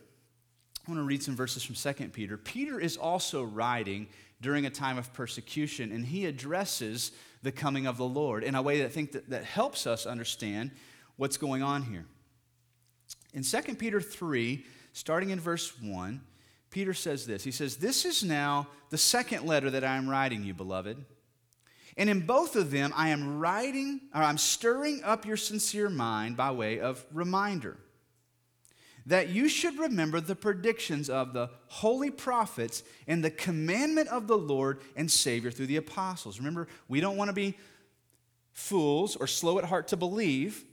[0.87, 2.37] I want to read some verses from 2 Peter.
[2.37, 4.09] Peter is also writing
[4.41, 7.13] during a time of persecution, and he addresses
[7.43, 10.07] the coming of the Lord in a way that I think that, that helps us
[10.07, 10.71] understand
[11.17, 12.05] what's going on here.
[13.33, 16.21] In 2 Peter 3, starting in verse 1,
[16.73, 20.43] Peter says this He says, This is now the second letter that I am writing
[20.43, 21.05] you, beloved.
[21.97, 26.39] And in both of them, I am writing, or I'm stirring up your sincere mind
[26.39, 27.77] by way of reminder
[29.05, 34.39] that you should remember the predictions of the holy prophets and the commandment of the
[34.39, 36.39] Lord and Savior through the apostles.
[36.39, 37.59] Remember, we don't want to be
[38.53, 40.65] fools or slow at heart to believe.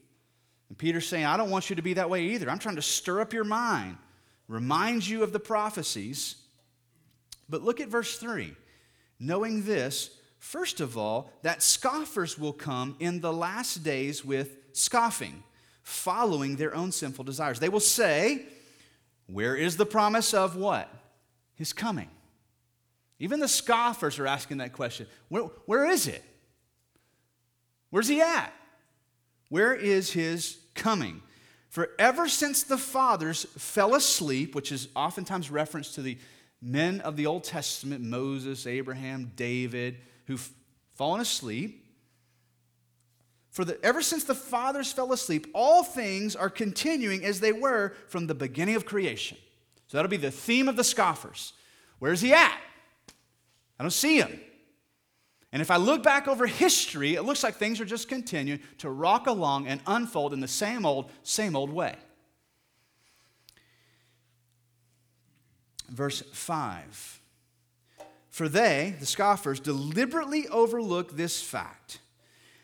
[0.70, 2.50] And Peter's saying, I don't want you to be that way either.
[2.50, 3.98] I'm trying to stir up your mind
[4.50, 6.36] reminds you of the prophecies.
[7.48, 8.54] But look at verse 3.
[9.20, 10.10] Knowing this,
[10.40, 15.44] first of all, that scoffers will come in the last days with scoffing,
[15.84, 17.60] following their own sinful desires.
[17.60, 18.46] They will say,
[19.28, 20.94] Where is the promise of what?
[21.56, 22.10] His coming.
[23.20, 26.24] Even the scoffers are asking that question where, where is it?
[27.90, 28.54] Where's he at?
[29.50, 31.22] Where is his coming?
[31.70, 36.18] For ever since the fathers fell asleep, which is oftentimes reference to the
[36.62, 40.50] men of the Old Testament, Moses, Abraham, David, who've
[40.96, 41.86] fallen asleep,
[43.52, 47.94] for the, ever since the fathers fell asleep, all things are continuing as they were
[48.08, 49.38] from the beginning of creation.
[49.88, 51.54] So that'll be the theme of the scoffers.
[52.00, 52.58] Where's he at?
[53.80, 54.40] I don't see him.
[55.52, 58.90] And if I look back over history, it looks like things are just continuing to
[58.90, 61.96] rock along and unfold in the same old, same old way.
[65.90, 67.20] Verse 5
[68.30, 72.00] For they, the scoffers, deliberately overlook this fact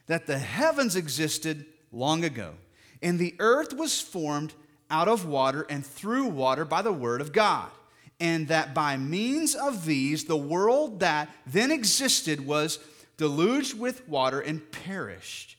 [0.05, 2.53] that the heavens existed long ago,
[3.01, 4.53] and the earth was formed
[4.91, 7.71] out of water and through water by the word of God
[8.19, 12.79] and that by means of these, the world that then existed was
[13.17, 15.57] deluged with water and perished.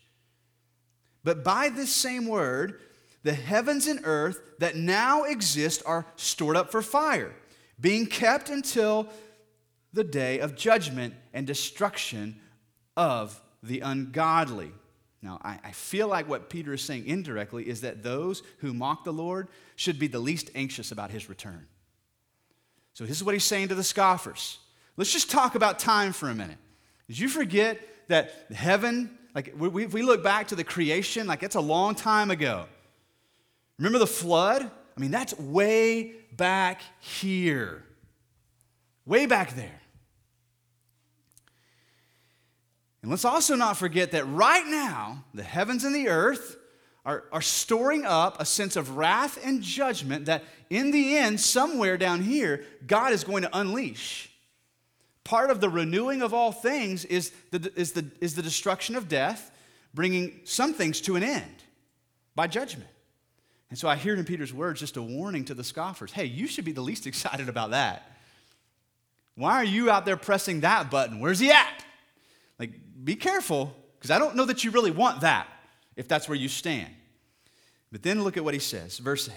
[1.25, 2.81] But by this same word,
[3.23, 7.35] the heavens and earth that now exist are stored up for fire,
[7.81, 9.09] being kept until
[9.93, 12.41] the day of judgment and destruction
[12.97, 14.71] of the ungodly.
[15.23, 19.03] Now, I, I, feel like what Peter is saying indirectly is that those who mock
[19.03, 21.67] the Lord should be the least anxious about his return.
[22.97, 24.57] So this is what he's saying to the scoffers.
[24.97, 26.57] Let's just talk about time for a minute.
[27.09, 27.79] Did you forget
[28.09, 32.31] that heaven, like we, we look back to the creation, like it's a long time
[32.31, 32.65] ago.
[33.79, 34.63] Remember the flood?
[34.63, 37.85] I mean, that's way back here,
[39.05, 39.83] way back there.
[43.03, 46.57] And let's also not forget that right now, the heavens and the earth
[47.07, 51.97] are, are storing up a sense of wrath and judgment that in the end, somewhere
[51.97, 54.29] down here, God is going to unleash.
[55.23, 59.09] Part of the renewing of all things is the, is the, is the destruction of
[59.09, 59.53] death,
[59.95, 61.63] bringing some things to an end
[62.35, 62.91] by judgment.
[63.71, 66.49] And so I hear in Peter's words just a warning to the scoffers hey, you
[66.49, 68.11] should be the least excited about that.
[69.37, 71.21] Why are you out there pressing that button?
[71.21, 71.85] Where's he at?
[72.59, 72.73] Like,
[73.05, 75.47] be careful, because I don't know that you really want that
[75.95, 76.96] if that's where you stand.
[77.93, 79.35] But then look at what he says, verse 8.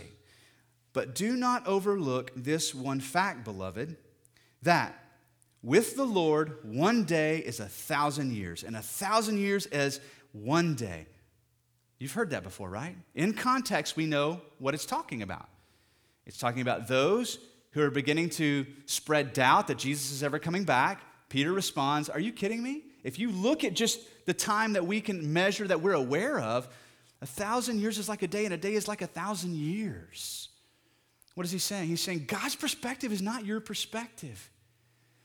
[0.93, 3.95] But do not overlook this one fact, beloved,
[4.63, 4.95] that
[5.61, 9.99] With the Lord, one day is a thousand years, and a thousand years as
[10.31, 11.05] one day.
[11.99, 12.95] You've heard that before, right?
[13.13, 15.49] In context, we know what it's talking about.
[16.25, 17.39] It's talking about those
[17.71, 21.01] who are beginning to spread doubt that Jesus is ever coming back.
[21.27, 22.83] Peter responds, Are you kidding me?
[23.03, 26.69] If you look at just the time that we can measure that we're aware of,
[27.21, 30.49] a thousand years is like a day, and a day is like a thousand years.
[31.35, 31.87] What is he saying?
[31.87, 34.49] He's saying God's perspective is not your perspective.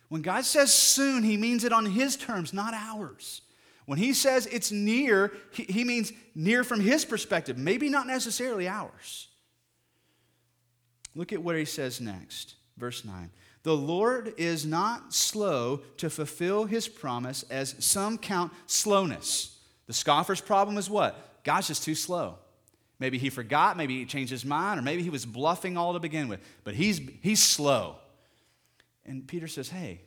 [0.09, 3.43] When God says soon, he means it on his terms, not ours.
[3.87, 8.69] When he says it's near, he, he means near from his perspective, maybe not necessarily
[8.69, 9.29] ours.
[11.15, 13.31] Look at what he says next, verse 9.
[13.63, 19.59] The Lord is not slow to fulfill his promise, as some count slowness.
[19.87, 21.34] The scoffer's problem is what?
[21.45, 22.39] God's just too slow.
[22.99, 26.01] Maybe he forgot, maybe he changed his mind, or maybe he was bluffing all to
[26.01, 26.41] begin with.
[26.65, 27.97] But he's, he's slow.
[29.05, 30.01] And Peter says, hey,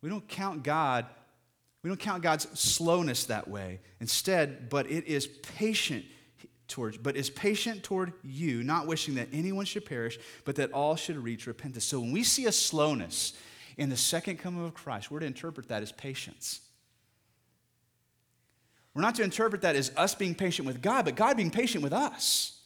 [0.00, 1.06] we don't count God,
[1.82, 3.80] we don't count God's slowness that way.
[4.00, 6.04] Instead, but it is patient
[6.68, 10.96] towards, but is patient toward you, not wishing that anyone should perish, but that all
[10.96, 11.84] should reach repentance.
[11.84, 13.32] So when we see a slowness
[13.76, 16.60] in the second coming of Christ, we're to interpret that as patience.
[18.98, 21.84] We're not to interpret that as us being patient with God, but God being patient
[21.84, 22.58] with us.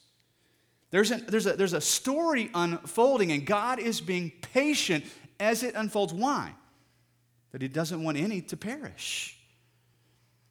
[0.89, 5.05] There's a, there's a, there's a story unfolding, and God is being patient
[5.39, 6.11] as it unfolds.
[6.11, 6.55] Why?
[7.51, 9.37] That He doesn't want any to perish.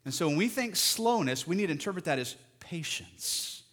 [0.05, 3.64] And so when we think slowness, we need to interpret that as patience.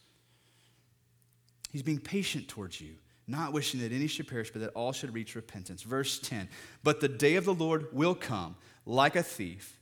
[1.71, 2.95] He's being patient towards you,
[3.27, 5.83] not wishing that any should perish, but that all should reach repentance.
[5.83, 6.49] Verse 10
[6.83, 8.55] But the day of the Lord will come
[8.87, 9.78] like a thief.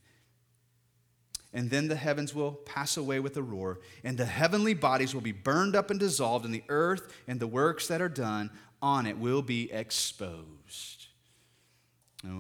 [1.54, 5.22] And then the heavens will pass away with a roar, and the heavenly bodies will
[5.22, 9.06] be burned up and dissolved, and the earth and the works that are done on
[9.06, 11.08] it will be exposed.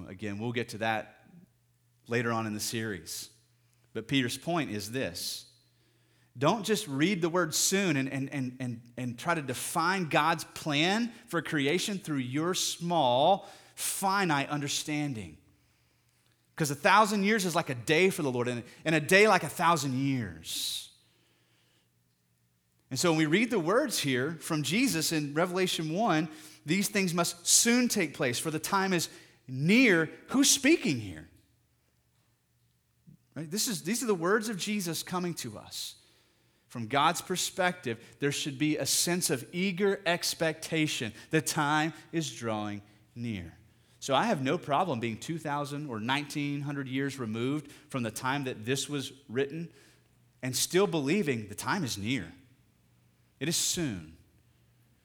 [0.07, 1.15] again, we'll get to that
[2.07, 3.29] later on in the series.
[3.93, 5.47] But Peter's point is this
[6.37, 10.43] don't just read the word soon and, and, and, and, and try to define God's
[10.43, 15.37] plan for creation through your small, finite understanding.
[16.57, 19.43] Because a thousand years is like a day for the Lord, and, a day like
[19.43, 20.89] a thousand years.
[22.89, 26.27] And so when we read the words here from Jesus in Revelation 1,
[26.65, 29.07] these things must soon take place, for the time is
[29.47, 30.09] near.
[30.29, 31.27] Who's speaking here?
[33.35, 33.51] Right?
[33.51, 35.93] This is, these are the words of Jesus coming to us.
[36.69, 41.13] From God's perspective, there should be a sense of eager expectation.
[41.29, 42.81] The time is drawing
[43.15, 43.56] near.
[44.07, 48.63] So I have no problem being 2,000 or 1,900 years removed from the time that
[48.63, 49.67] this was written
[50.41, 52.31] and still believing the time is near.
[53.41, 54.15] It is soon.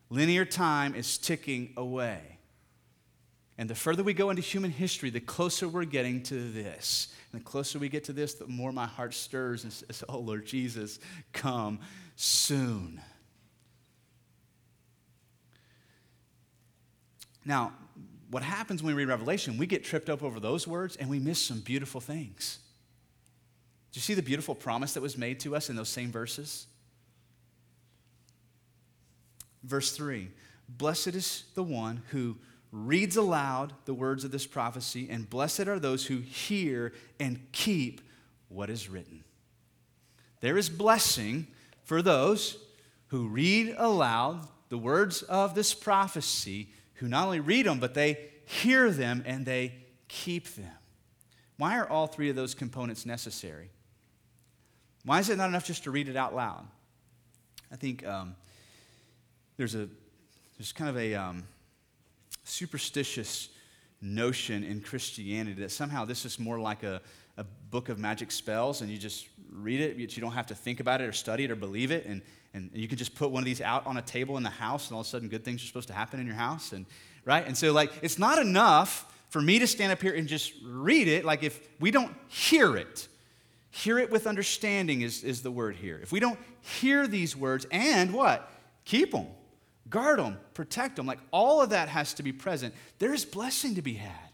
[0.09, 2.21] Linear time is ticking away.
[3.59, 7.09] And the further we go into human history, the closer we're getting to this.
[7.33, 10.21] And the closer we get to this, the more my heart stirs and says, Oh,
[10.21, 11.01] Lord Jesus,
[11.33, 11.81] come
[12.15, 13.01] soon.
[17.45, 17.73] Now,
[18.33, 21.19] what happens when we read Revelation, we get tripped up over those words and we
[21.19, 22.61] miss some beautiful things.
[23.93, 26.67] Do you see the beautiful promise that was made to us in those same verses?
[29.63, 30.31] Verse 3
[30.67, 32.39] Blessed is the one who
[32.71, 38.01] reads aloud the words of this prophecy, and blessed are those who hear and keep
[38.49, 39.25] what is written.
[40.41, 41.49] There is blessing
[41.85, 42.57] for those
[43.09, 46.71] who read aloud the words of this prophecy,
[47.03, 49.75] who not only read them, but they hear them and they
[50.07, 50.71] keep them.
[51.57, 53.71] Why are all three of those components necessary?
[55.05, 56.65] Why is it not enough just to read it out loud?
[57.73, 58.37] I think um,
[59.57, 59.89] there's a
[60.57, 61.43] there's kind of a um,
[62.45, 63.49] superstitious
[64.01, 67.01] notion in Christianity that somehow this is more like a,
[67.37, 70.55] a book of magic spells and you just read it, but you don't have to
[70.55, 72.07] think about it or study it or believe it.
[72.07, 72.23] And,
[72.55, 74.89] and you can just put one of these out on a table in the house
[74.89, 76.73] and all of a sudden good things are supposed to happen in your house.
[76.73, 76.87] And,
[77.25, 77.47] right?
[77.47, 81.09] And so, like, it's not enough for me to stand up here and just read
[81.09, 81.25] it.
[81.25, 83.09] Like, if we don't hear it,
[83.71, 85.99] hear it with understanding is, is the word here.
[86.03, 88.51] If we don't hear these words and what?
[88.85, 89.27] Keep them
[89.93, 91.07] guard them, protect them.
[91.07, 92.75] Like all of that has to be present.
[92.99, 94.31] There's blessing to be had.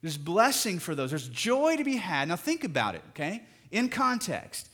[0.00, 1.10] There's blessing for those.
[1.10, 2.28] There's joy to be had.
[2.28, 3.42] Now think about it, okay?
[3.70, 4.70] In context.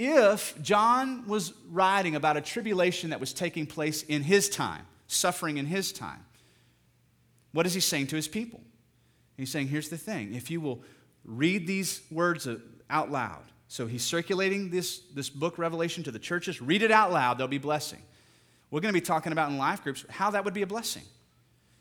[0.00, 5.58] If John was writing about a tribulation that was taking place in his time, suffering
[5.58, 6.24] in his time,
[7.50, 8.60] what is he saying to his people?
[9.36, 10.82] He's saying, here's the thing if you will
[11.24, 12.46] read these words
[12.88, 17.12] out loud, so he's circulating this, this book, Revelation, to the churches, read it out
[17.12, 18.00] loud, there'll be blessing.
[18.70, 21.02] We're going to be talking about in life groups how that would be a blessing.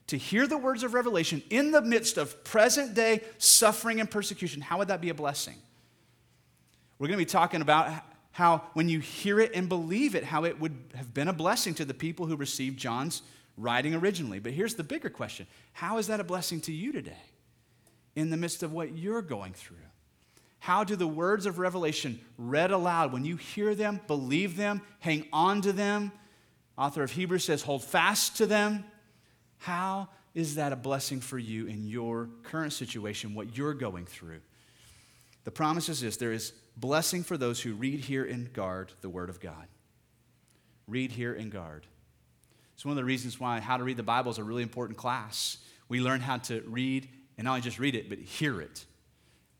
[0.07, 4.61] to hear the words of revelation in the midst of present day suffering and persecution,
[4.61, 5.55] how would that be a blessing?
[6.99, 10.45] We're going to be talking about how, when you hear it and believe it, how
[10.45, 13.21] it would have been a blessing to the people who received John's
[13.57, 14.39] writing originally.
[14.39, 17.17] But here's the bigger question How is that a blessing to you today
[18.15, 19.77] in the midst of what you're going through?
[20.59, 25.25] How do the words of revelation read aloud, when you hear them, believe them, hang
[25.31, 26.11] on to them?
[26.77, 28.83] Author of Hebrews says, hold fast to them.
[29.57, 34.41] How is that a blessing for you in your current situation, what you're going through?
[35.43, 39.09] The promise is this there is blessing for those who read, hear, and guard the
[39.09, 39.67] Word of God.
[40.87, 41.85] Read, hear, and guard.
[42.75, 44.97] It's one of the reasons why how to read the Bible is a really important
[44.97, 45.57] class.
[45.89, 48.85] We learn how to read, and not only just read it, but hear it.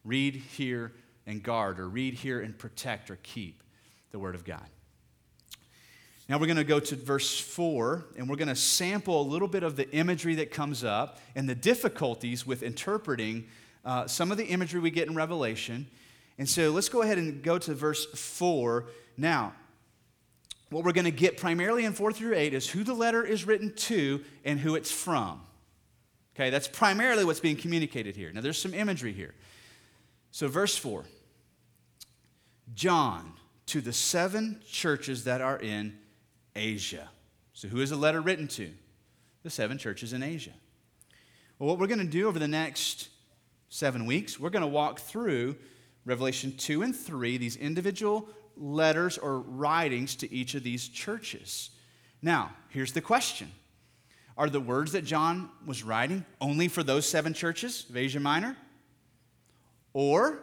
[0.05, 0.93] Read, hear,
[1.25, 3.63] and guard, or read, hear, and protect, or keep
[4.11, 4.67] the Word of God.
[6.29, 9.47] Now we're going to go to verse 4, and we're going to sample a little
[9.47, 13.47] bit of the imagery that comes up and the difficulties with interpreting
[13.85, 15.87] uh, some of the imagery we get in Revelation.
[16.37, 18.85] And so let's go ahead and go to verse 4.
[19.17, 19.53] Now,
[20.69, 23.45] what we're going to get primarily in 4 through 8 is who the letter is
[23.45, 25.41] written to and who it's from.
[26.35, 28.31] Okay, that's primarily what's being communicated here.
[28.31, 29.33] Now, there's some imagery here.
[30.31, 31.05] So, verse 4
[32.75, 33.33] John,
[33.67, 35.97] to the seven churches that are in
[36.55, 37.09] Asia.
[37.53, 38.69] So, who is the letter written to?
[39.41, 40.51] The seven churches in Asia.
[41.57, 43.09] Well, what we're going to do over the next
[43.69, 45.55] seven weeks, we're going to walk through
[46.07, 51.69] Revelation 2 and 3, these individual letters or writings to each of these churches.
[52.21, 53.51] Now, here's the question
[54.37, 58.55] Are the words that John was writing only for those seven churches of Asia Minor?
[59.91, 60.39] Or,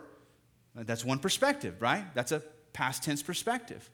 [0.74, 2.14] that's one perspective, right?
[2.14, 2.42] That's a
[2.74, 3.88] past tense perspective.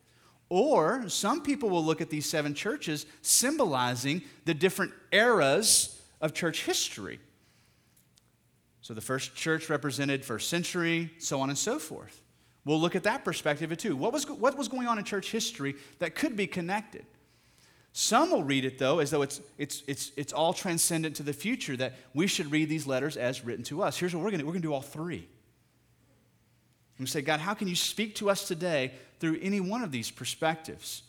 [0.48, 6.64] Or some people will look at these seven churches symbolizing the different eras of church
[6.64, 7.20] history.
[8.90, 12.20] So the first church represented first century, so on and so forth.
[12.64, 13.94] We'll look at that perspective too.
[13.94, 17.06] What was, what was going on in church history that could be connected?
[17.92, 21.32] Some will read it, though, as though it's, it's, it's, it's all transcendent to the
[21.32, 23.96] future, that we should read these letters as written to us.
[23.96, 25.28] Here's what we're going to do we're going to do all three.
[26.98, 29.92] And we say, God, how can you speak to us today through any one of
[29.92, 31.04] these perspectives?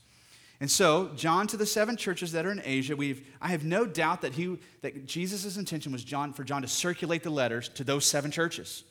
[0.62, 3.84] And so, John to the seven churches that are in Asia, we've, I have no
[3.84, 7.84] doubt that, he, that Jesus' intention was John, for John to circulate the letters to
[7.84, 8.84] those seven churches.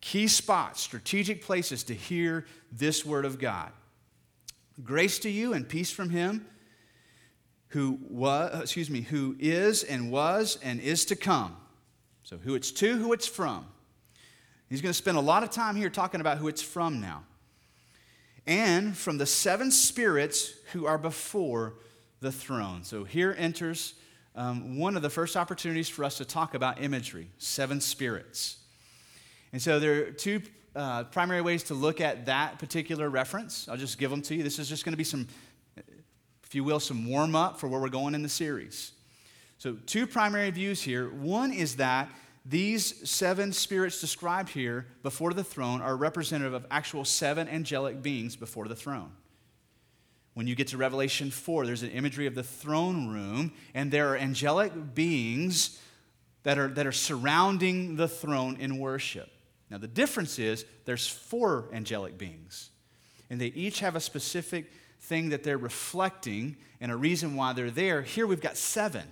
[0.00, 3.70] Key spots, strategic places to hear this word of God.
[4.82, 6.46] Grace to you and peace from him
[7.68, 11.54] who was, excuse me, who is and was and is to come.
[12.22, 13.66] So who it's to, who it's from.
[14.70, 17.24] He's going to spend a lot of time here talking about who it's from now.
[18.48, 21.74] And from the seven spirits who are before
[22.20, 22.82] the throne.
[22.82, 23.92] So here enters
[24.34, 28.56] um, one of the first opportunities for us to talk about imagery seven spirits.
[29.52, 30.40] And so there are two
[30.74, 33.68] uh, primary ways to look at that particular reference.
[33.68, 34.42] I'll just give them to you.
[34.42, 35.28] This is just going to be some,
[35.76, 38.92] if you will, some warm up for where we're going in the series.
[39.58, 41.10] So, two primary views here.
[41.10, 42.08] One is that
[42.48, 48.36] these seven spirits described here before the throne are representative of actual seven angelic beings
[48.36, 49.12] before the throne.
[50.32, 54.12] When you get to Revelation 4, there's an imagery of the throne room, and there
[54.12, 55.78] are angelic beings
[56.44, 59.28] that are, that are surrounding the throne in worship.
[59.68, 62.70] Now, the difference is there's four angelic beings,
[63.28, 67.70] and they each have a specific thing that they're reflecting and a reason why they're
[67.70, 68.00] there.
[68.00, 69.02] Here we've got seven.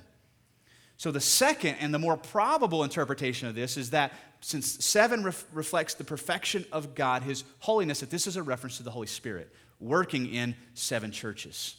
[0.99, 5.45] So, the second and the more probable interpretation of this is that since seven ref-
[5.53, 9.07] reflects the perfection of God, his holiness, that this is a reference to the Holy
[9.07, 11.77] Spirit working in seven churches.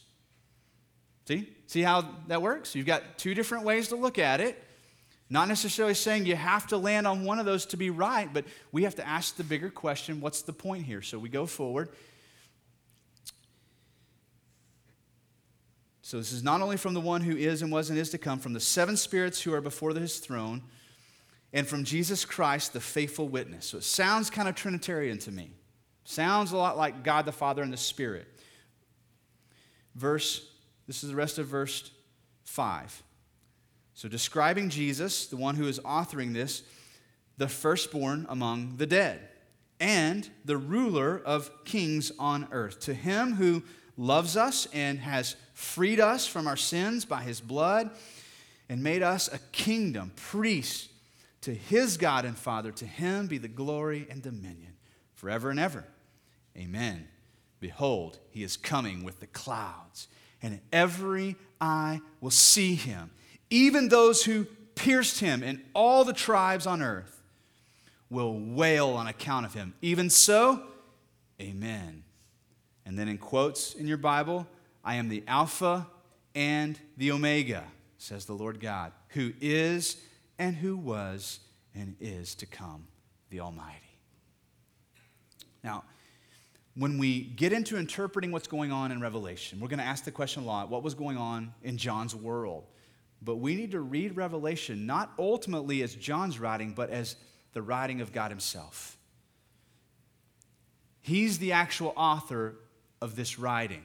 [1.28, 1.50] See?
[1.66, 2.76] See how that works?
[2.76, 4.64] You've got two different ways to look at it.
[5.30, 8.46] Not necessarily saying you have to land on one of those to be right, but
[8.72, 11.02] we have to ask the bigger question what's the point here?
[11.02, 11.90] So we go forward
[16.08, 18.18] So this is not only from the one who is and was and is to
[18.18, 20.62] come, from the seven spirits who are before his throne,
[21.52, 23.66] and from Jesus Christ, the faithful witness.
[23.66, 25.52] So it sounds kind of Trinitarian to me.
[26.06, 28.26] Sounds a lot like God the Father and the Spirit.
[29.96, 30.50] Verse,
[30.88, 31.92] this is the rest of verse
[32.46, 33.04] 5.
[33.94, 36.64] So describing Jesus, the one who is authoring this,
[37.36, 39.28] the firstborn among the dead,
[39.82, 42.80] and the ruler of kings on earth.
[42.82, 43.62] To him who
[43.98, 47.90] loves us and has freed us from our sins by his blood
[48.70, 50.88] and made us a kingdom, priests
[51.42, 52.72] to his God and Father.
[52.74, 54.74] To him be the glory and dominion
[55.16, 55.84] forever and ever.
[56.56, 57.08] Amen.
[57.60, 60.08] Behold, he is coming with the clouds,
[60.44, 63.10] and every eye will see him,
[63.50, 64.46] even those who
[64.76, 67.24] pierced him, and all the tribes on earth
[68.12, 69.74] will wail on account of him.
[69.82, 70.62] Even so,
[71.42, 72.04] amen.
[72.86, 74.46] And then in quotes in your Bible,
[74.88, 75.86] I am the Alpha
[76.34, 77.66] and the Omega,
[77.98, 79.98] says the Lord God, who is
[80.40, 81.42] and who was
[81.76, 82.88] and is to come,
[83.30, 84.00] the Almighty.
[85.62, 85.84] Now,
[86.76, 90.12] when we get into interpreting what's going on in Revelation, we're going to ask the
[90.12, 92.64] question a lot what was going on in John's world?
[93.22, 97.18] But we need to read Revelation not ultimately as John's writing, but as
[97.52, 98.98] the writing of God Himself.
[101.02, 102.56] He's the actual author
[103.02, 103.84] of this writing.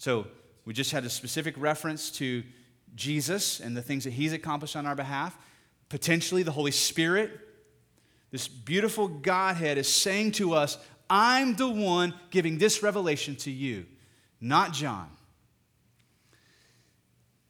[0.00, 0.26] So
[0.64, 2.42] we just had a specific reference to
[2.94, 5.36] Jesus and the things that He's accomplished on our behalf.
[5.90, 7.38] Potentially, the Holy Spirit,
[8.30, 10.78] this beautiful Godhead, is saying to us,
[11.10, 13.84] I'm the one giving this revelation to you,
[14.40, 15.10] not John.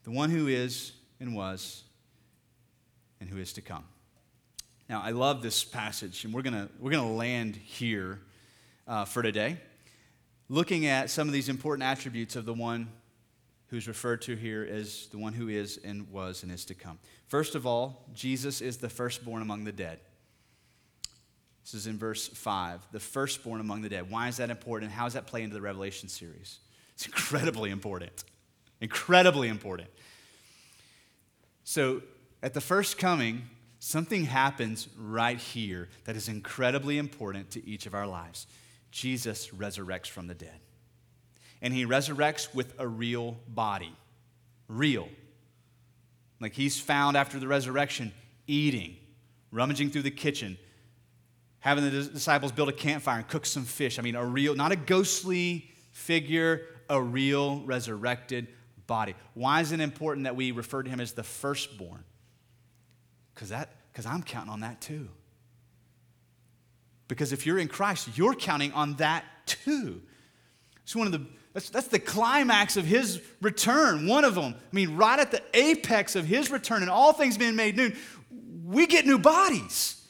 [0.02, 0.90] The one who is
[1.20, 1.84] and was
[3.20, 3.84] and who is to come.
[4.88, 8.18] Now, I love this passage, and we're going to we're to land here
[8.88, 9.60] uh, for today,
[10.50, 12.88] looking at some of these important attributes of the one
[13.68, 16.98] who's referred to here as the one who is and was and is to come.
[17.28, 20.00] First of all, Jesus is the firstborn among the dead.
[21.62, 24.10] This is in verse 5, the firstborn among the dead.
[24.10, 24.90] Why is that important?
[24.90, 26.58] How does that play into the Revelation series?
[26.94, 28.24] It's incredibly important.
[28.80, 29.88] Incredibly important.
[31.62, 32.02] So,
[32.42, 33.42] at the first coming,
[33.78, 38.48] something happens right here that is incredibly important to each of our lives.
[38.90, 40.60] Jesus resurrects from the dead.
[41.62, 43.94] And he resurrects with a real body.
[44.68, 45.08] Real.
[46.40, 48.12] Like he's found after the resurrection
[48.46, 48.96] eating,
[49.50, 50.58] rummaging through the kitchen,
[51.60, 53.98] having the disciples build a campfire and cook some fish.
[53.98, 58.48] I mean, a real, not a ghostly figure, a real resurrected
[58.86, 59.14] body.
[59.34, 62.04] Why is it important that we refer to him as the firstborn?
[63.34, 65.08] Because that because I'm counting on that too.
[67.10, 70.00] Because if you're in Christ, you're counting on that too.
[70.82, 74.54] It's one of the that's, that's the climax of his return, one of them.
[74.54, 77.92] I mean, right at the apex of his return and all things being made new,
[78.64, 80.00] we get new bodies.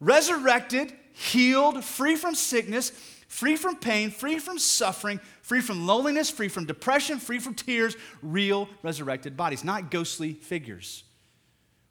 [0.00, 2.90] Resurrected, healed, free from sickness,
[3.28, 7.96] free from pain, free from suffering, free from loneliness, free from depression, free from tears,
[8.20, 11.04] real resurrected bodies, not ghostly figures.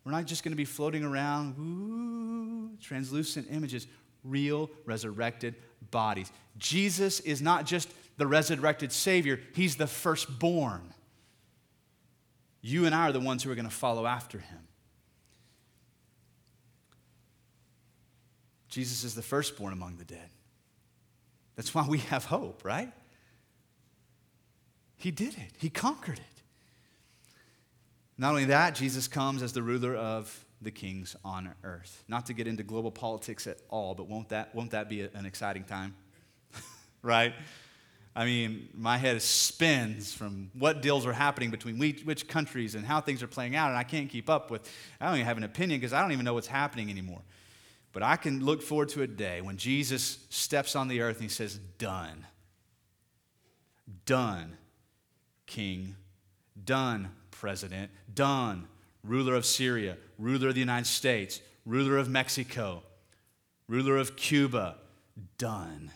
[0.04, 3.88] We're not just going to be floating around, ooh, translucent images,
[4.26, 5.56] real resurrected
[5.92, 6.32] bodies.
[6.58, 10.94] Jesus is not just the resurrected Savior, He's the firstborn.
[12.62, 14.60] You and I are the ones who are going to follow after Him.
[18.70, 20.30] Jesus is the firstborn among the dead.
[21.56, 22.92] That's why we have hope, right?
[24.98, 26.42] He did it, He conquered it.
[28.18, 32.04] Not only that, Jesus comes as the ruler of the kings on earth.
[32.10, 35.26] Not to get into global politics at all, but won't that, won't that be an
[35.26, 35.96] exciting time?
[37.02, 37.34] right?
[38.14, 43.02] I mean, my head spins from what deals are happening between which countries and how
[43.02, 44.70] things are playing out, and I can't keep up with.
[45.00, 47.22] I don't even have an opinion because I don't even know what's happening anymore.
[47.92, 51.24] But I can look forward to a day when Jesus steps on the earth and
[51.24, 52.26] he says, Done.
[54.06, 54.58] Done,
[55.46, 55.96] King.
[56.64, 58.68] Done, president, done,
[59.06, 62.84] ruler of Syria, ruler of the United States, ruler of Mexico,
[63.68, 64.76] ruler of Cuba,
[65.38, 65.92] done.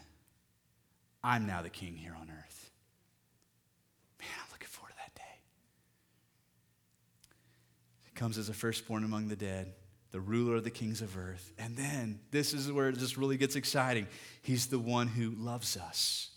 [1.24, 2.72] I'm now the king here on earth.
[4.20, 5.40] Man, I'm looking forward to that day.
[8.06, 9.74] He comes as a firstborn among the dead,
[10.12, 11.52] the ruler of the kings of earth.
[11.58, 14.08] And then, this is where it just really gets exciting.
[14.42, 16.30] He's the one who loves us.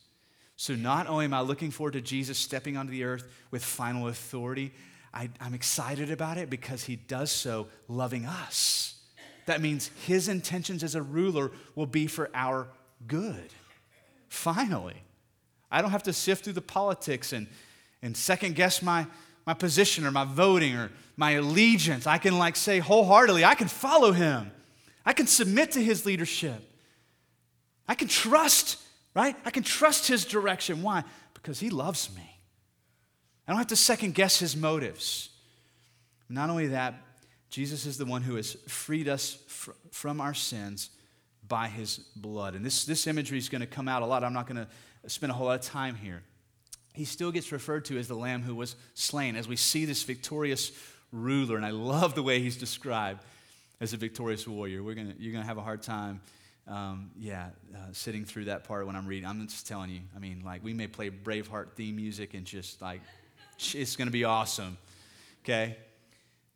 [0.57, 4.09] So, not only am I looking forward to Jesus stepping onto the earth with final
[4.09, 4.73] authority,
[5.15, 8.95] I, am excited about it because he does so loving us.
[9.47, 12.69] That means his intentions as a ruler will be for our
[13.07, 13.51] good.
[14.29, 14.97] Finally,
[15.71, 17.47] I don't have to sift through the politics and,
[18.03, 19.07] and second guess my,
[19.47, 22.07] my position or my voting or my allegiance.
[22.07, 24.51] I can, like, say wholeheartedly, I can follow him.
[25.05, 26.63] I can submit to his leadership.
[27.89, 28.79] I can trust,
[29.15, 29.37] right?
[29.45, 30.83] I can trust his direction.
[30.83, 31.05] Why?
[31.35, 32.32] Because he loves me.
[33.47, 35.30] I don't have to second guess his motives.
[36.28, 36.95] Not only that,
[37.51, 40.90] Jesus is the one who has freed us fr- from our sins
[41.47, 42.55] by his blood.
[42.55, 44.24] And this, this imagery is going to come out a lot.
[44.24, 46.22] I'm not going to spend a whole lot of time here.
[46.95, 50.03] He still gets referred to as the lamb who was slain as we see this
[50.03, 50.72] victorious
[51.11, 51.57] ruler.
[51.57, 53.22] And I love the way he's described
[53.80, 54.82] as a victorious warrior.
[54.82, 56.20] We're gonna, you're going to have a hard time,
[56.68, 59.28] um, yeah, uh, sitting through that part when I'm reading.
[59.28, 60.01] I'm just telling you.
[60.16, 63.01] I mean, like, we may play Braveheart theme music and just like,
[63.75, 64.79] it's going to be awesome.
[65.45, 65.77] okay?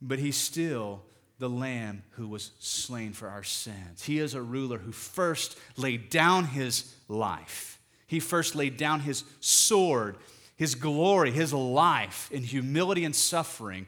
[0.00, 1.02] But he's still
[1.38, 4.02] the Lamb who was slain for our sins.
[4.02, 7.78] He is a ruler who first laid down his life.
[8.06, 10.16] He first laid down his sword,
[10.56, 13.86] his glory, his life in humility and suffering.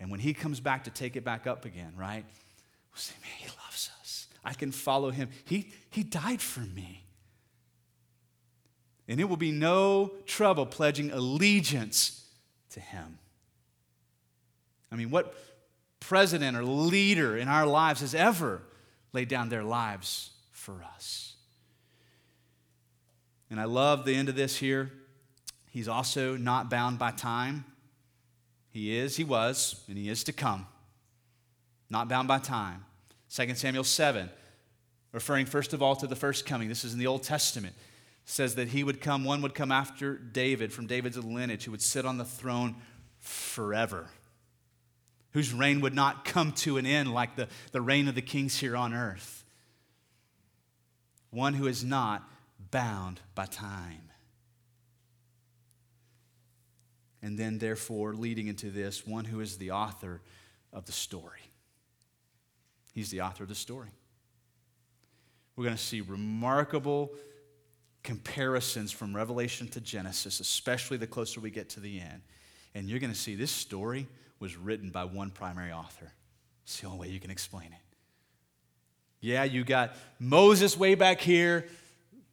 [0.00, 2.24] And when he comes back to take it back up again, right?
[2.92, 4.26] We'll say, man, he loves us.
[4.44, 5.28] I can follow him.
[5.44, 7.04] He, he died for me.
[9.06, 12.19] And it will be no trouble pledging allegiance
[12.70, 13.18] to him.
[14.92, 15.34] I mean, what
[16.00, 18.62] president or leader in our lives has ever
[19.12, 21.34] laid down their lives for us?
[23.50, 24.90] And I love the end of this here.
[25.70, 27.64] He's also not bound by time.
[28.70, 30.66] He is, he was, and he is to come.
[31.88, 32.84] Not bound by time.
[33.30, 34.30] 2 Samuel 7,
[35.12, 36.68] referring first of all to the first coming.
[36.68, 37.74] This is in the Old Testament.
[38.30, 41.82] Says that he would come, one would come after David from David's lineage, who would
[41.82, 42.76] sit on the throne
[43.18, 44.08] forever
[45.32, 48.58] whose reign would not come to an end like the, the reign of the kings
[48.58, 49.44] here on earth.
[51.30, 52.28] One who is not
[52.70, 54.10] bound by time.
[57.22, 60.22] And then, therefore, leading into this, one who is the author
[60.72, 61.40] of the story.
[62.94, 63.90] He's the author of the story.
[65.54, 67.12] We're going to see remarkable
[68.02, 72.22] comparisons from Revelation to Genesis, especially the closer we get to the end.
[72.74, 74.06] And you're going to see this story
[74.38, 76.12] was written by one primary author.
[76.64, 77.96] It's the only way you can explain it.
[79.20, 81.66] Yeah, you got Moses way back here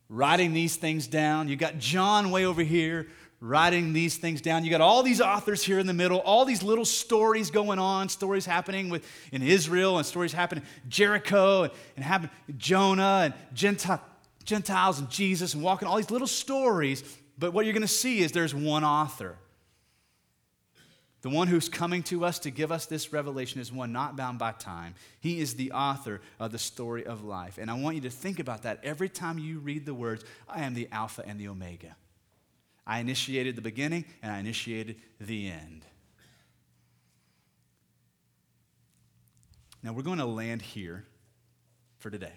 [0.10, 1.50] writing these things down.
[1.50, 3.08] You got John way over here
[3.40, 4.64] writing these things down.
[4.64, 8.10] You got all these authors here in the middle, all these little stories going on,
[8.10, 14.02] stories happening with, in Israel and stories happening Jericho and, and Jonah and Gentile,
[14.48, 17.04] Gentiles and Jesus and walking, all these little stories.
[17.38, 19.38] But what you're going to see is there's one author.
[21.22, 24.40] The one who's coming to us to give us this revelation is one not bound
[24.40, 24.96] by time.
[25.20, 27.58] He is the author of the story of life.
[27.58, 30.64] And I want you to think about that every time you read the words, I
[30.64, 31.96] am the Alpha and the Omega.
[32.86, 35.84] I initiated the beginning and I initiated the end.
[39.84, 41.06] Now we're going to land here
[41.98, 42.34] for today.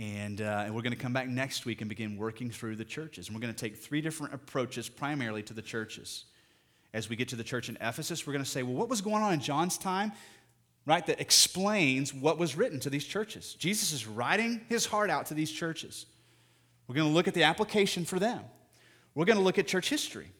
[0.00, 2.84] And, uh, and we're going to come back next week and begin working through the
[2.84, 3.28] churches.
[3.28, 6.24] And we're going to take three different approaches primarily to the churches
[6.92, 9.00] as we get to the church in Ephesus, we're going to say, well, what was
[9.00, 10.12] going on in John's time,
[10.86, 13.54] right, that explains what was written to these churches?
[13.54, 16.06] Jesus is writing his heart out to these churches.
[16.88, 18.40] We're going to look at the application for them.
[19.14, 20.30] We're going to look at church history.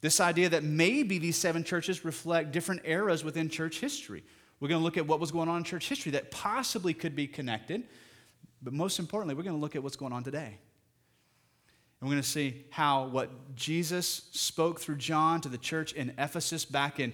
[0.00, 4.24] This idea that maybe these seven churches reflect different eras within church history.
[4.60, 7.14] We're going to look at what was going on in church history that possibly could
[7.14, 7.82] be connected.
[8.62, 10.58] But most importantly, we're going to look at what's going on today.
[12.00, 16.14] And we're going to see how what Jesus spoke through John to the church in
[16.18, 17.12] Ephesus back in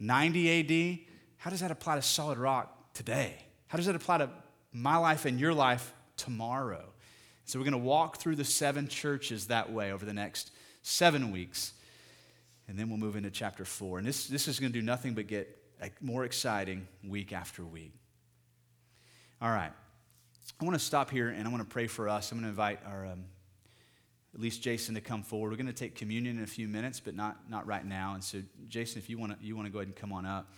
[0.00, 0.98] 90 AD,
[1.36, 3.34] how does that apply to solid rock today?
[3.68, 4.30] How does that apply to
[4.72, 6.84] my life and your life tomorrow?
[7.44, 10.50] So we're going to walk through the seven churches that way over the next
[10.82, 11.72] seven weeks.
[12.68, 13.98] And then we'll move into chapter four.
[13.98, 15.56] And this, this is going to do nothing but get
[16.00, 17.94] more exciting week after week.
[19.40, 19.72] All right.
[20.60, 22.32] I want to stop here and I want to pray for us.
[22.32, 23.24] I'm going to invite our um,
[24.34, 25.50] at least Jason to come forward.
[25.50, 28.14] We're going to take communion in a few minutes, but not, not right now.
[28.14, 30.26] And so, Jason, if you want to, you want to go ahead and come on
[30.26, 30.52] up.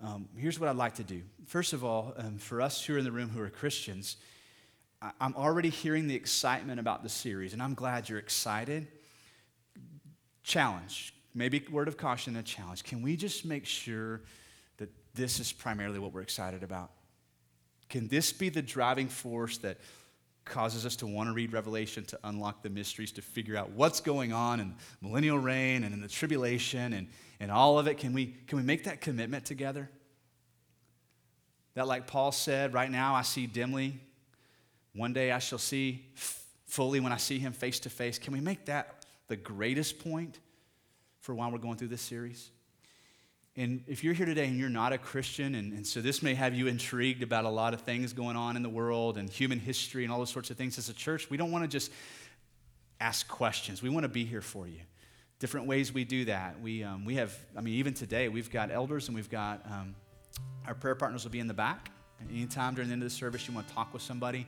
[0.00, 1.22] Um, here's what I'd like to do.
[1.46, 4.16] First of all, um, for us who are in the room who are Christians,
[5.00, 8.88] I, I'm already hearing the excitement about the series, and I'm glad you're excited.
[10.42, 12.82] Challenge, maybe word of caution, a challenge.
[12.82, 14.22] Can we just make sure
[14.78, 16.90] that this is primarily what we're excited about?
[17.92, 19.76] Can this be the driving force that
[20.46, 24.00] causes us to want to read Revelation to unlock the mysteries, to figure out what's
[24.00, 27.06] going on in millennial reign and in the tribulation and,
[27.38, 27.98] and all of it.
[27.98, 29.90] Can we, can we make that commitment together?
[31.74, 34.00] That, like Paul said, right now I see dimly.
[34.94, 36.06] One day I shall see
[36.64, 38.18] fully when I see him face to face.
[38.18, 40.38] Can we make that the greatest point
[41.20, 42.52] for why we're going through this series?
[43.54, 46.34] And if you're here today and you're not a Christian, and, and, so this may
[46.34, 49.58] have you intrigued about a lot of things going on in the world and human
[49.58, 51.92] history and all those sorts of things as a church, we don't want to just
[52.98, 53.82] ask questions.
[53.82, 54.80] We want to be here for you.
[55.38, 56.60] Different ways we do that.
[56.62, 59.94] We, um, we have, I mean, even today, we've got elders and we've got um,
[60.66, 61.90] our prayer partners will be in the back.
[62.30, 64.46] anytime during the end of the service you want to talk with somebody,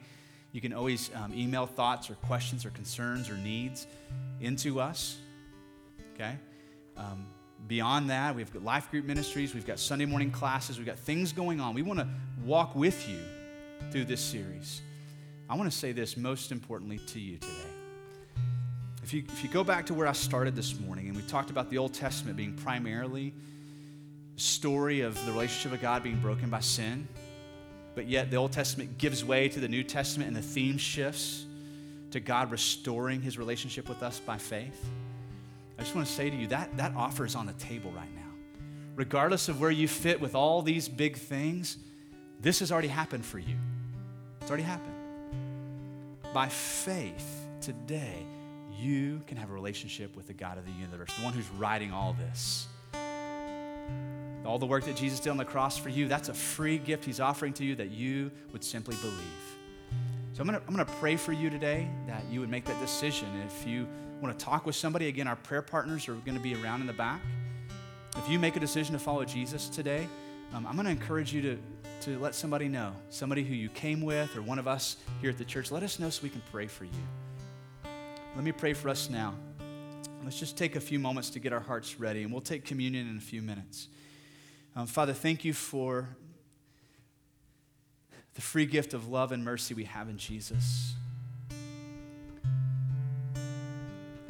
[0.53, 3.87] you can always um, email thoughts or questions or concerns or needs
[4.41, 5.19] into us.
[6.15, 6.37] Okay?
[6.97, 7.27] Um,
[7.67, 11.33] beyond that, we've got life group ministries, we've got Sunday morning classes, we've got things
[11.33, 11.75] going on.
[11.75, 12.09] We want to
[12.45, 13.19] walk with you
[13.91, 14.83] through this series.
[15.49, 17.53] I want to say this most importantly to you today.
[19.03, 21.51] if you, if you go back to where I started this morning, and we talked
[21.51, 23.33] about the Old Testament being primarily
[24.37, 27.07] a story of the relationship of God being broken by sin,
[27.95, 31.47] but yet the Old Testament gives way to the New Testament and the theme shifts
[32.11, 34.85] to God restoring his relationship with us by faith.
[35.79, 38.15] I just want to say to you that that offer is on the table right
[38.15, 38.23] now.
[38.97, 41.79] Regardless of where you fit with all these big things,
[42.41, 43.57] this has already happened for you.
[44.41, 44.95] It's already happened.
[46.33, 48.25] By faith, today,
[48.79, 51.93] you can have a relationship with the God of the universe, the one who's writing
[51.93, 52.67] all this.
[54.45, 57.05] All the work that Jesus did on the cross for you, that's a free gift
[57.05, 59.17] he's offering to you that you would simply believe.
[60.35, 63.29] So I'm gonna, I'm gonna pray for you today that you would make that decision.
[63.47, 63.89] If you
[64.21, 66.93] want to talk with somebody, again, our prayer partners are gonna be around in the
[66.93, 67.21] back.
[68.17, 70.09] If you make a decision to follow Jesus today,
[70.53, 71.59] um, I'm gonna encourage you to,
[72.03, 75.39] to let somebody know, somebody who you came with or one of us here at
[75.39, 76.91] the church, let us know so we can pray for you.
[78.35, 79.35] Let me pray for us now.
[80.25, 83.09] Let's just take a few moments to get our hearts ready, and we'll take communion
[83.09, 83.89] in a few minutes.
[84.75, 86.09] Um, Father, thank you for
[88.35, 90.95] the free gift of love and mercy we have in Jesus.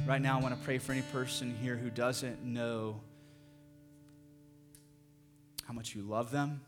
[0.06, 3.00] Right now, I want to pray for any person here who doesn't know
[5.66, 6.60] how much you love them,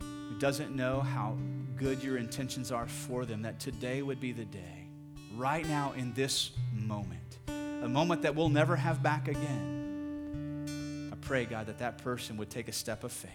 [0.00, 1.36] who doesn't know how
[1.76, 4.88] good your intentions are for them, that today would be the day,
[5.36, 9.78] right now in this moment, a moment that we'll never have back again
[11.12, 13.32] I pray, God, that that person would take a step of faith.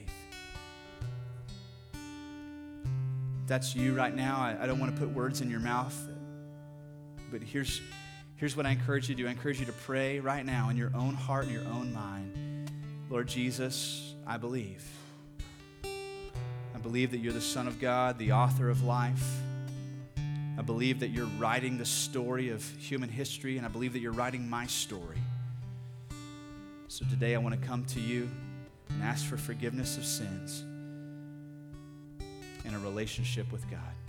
[1.94, 4.38] If that's you right now.
[4.38, 5.98] I, I don't want to put words in your mouth,
[7.34, 7.82] but here's,
[8.36, 10.78] here's what I encourage you to do I encourage you to pray right now in
[10.78, 12.72] your own heart and your own mind.
[13.10, 14.86] Lord Jesus, I believe.
[15.84, 19.26] I believe that you're the Son of God, the author of life.
[20.16, 24.12] I believe that you're writing the story of human history, and I believe that you're
[24.12, 25.18] writing my story.
[26.88, 28.30] So today I want to come to you
[28.90, 30.64] and ask for forgiveness of sins
[32.64, 34.03] and a relationship with God.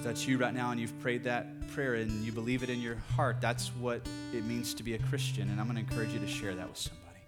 [0.00, 1.44] If that's you right now and you've prayed that
[1.74, 4.00] prayer and you believe it in your heart, that's what
[4.32, 5.50] it means to be a Christian.
[5.50, 7.20] And I'm going to encourage you to share that with somebody.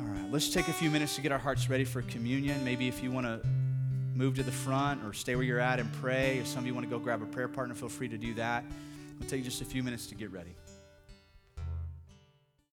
[0.00, 2.64] All right, let's take a few minutes to get our hearts ready for communion.
[2.64, 3.46] Maybe if you want to
[4.14, 6.72] move to the front or stay where you're at and pray, or some of you
[6.72, 8.64] want to go grab a prayer partner, feel free to do that.
[9.20, 10.54] It'll take just a few minutes to get ready.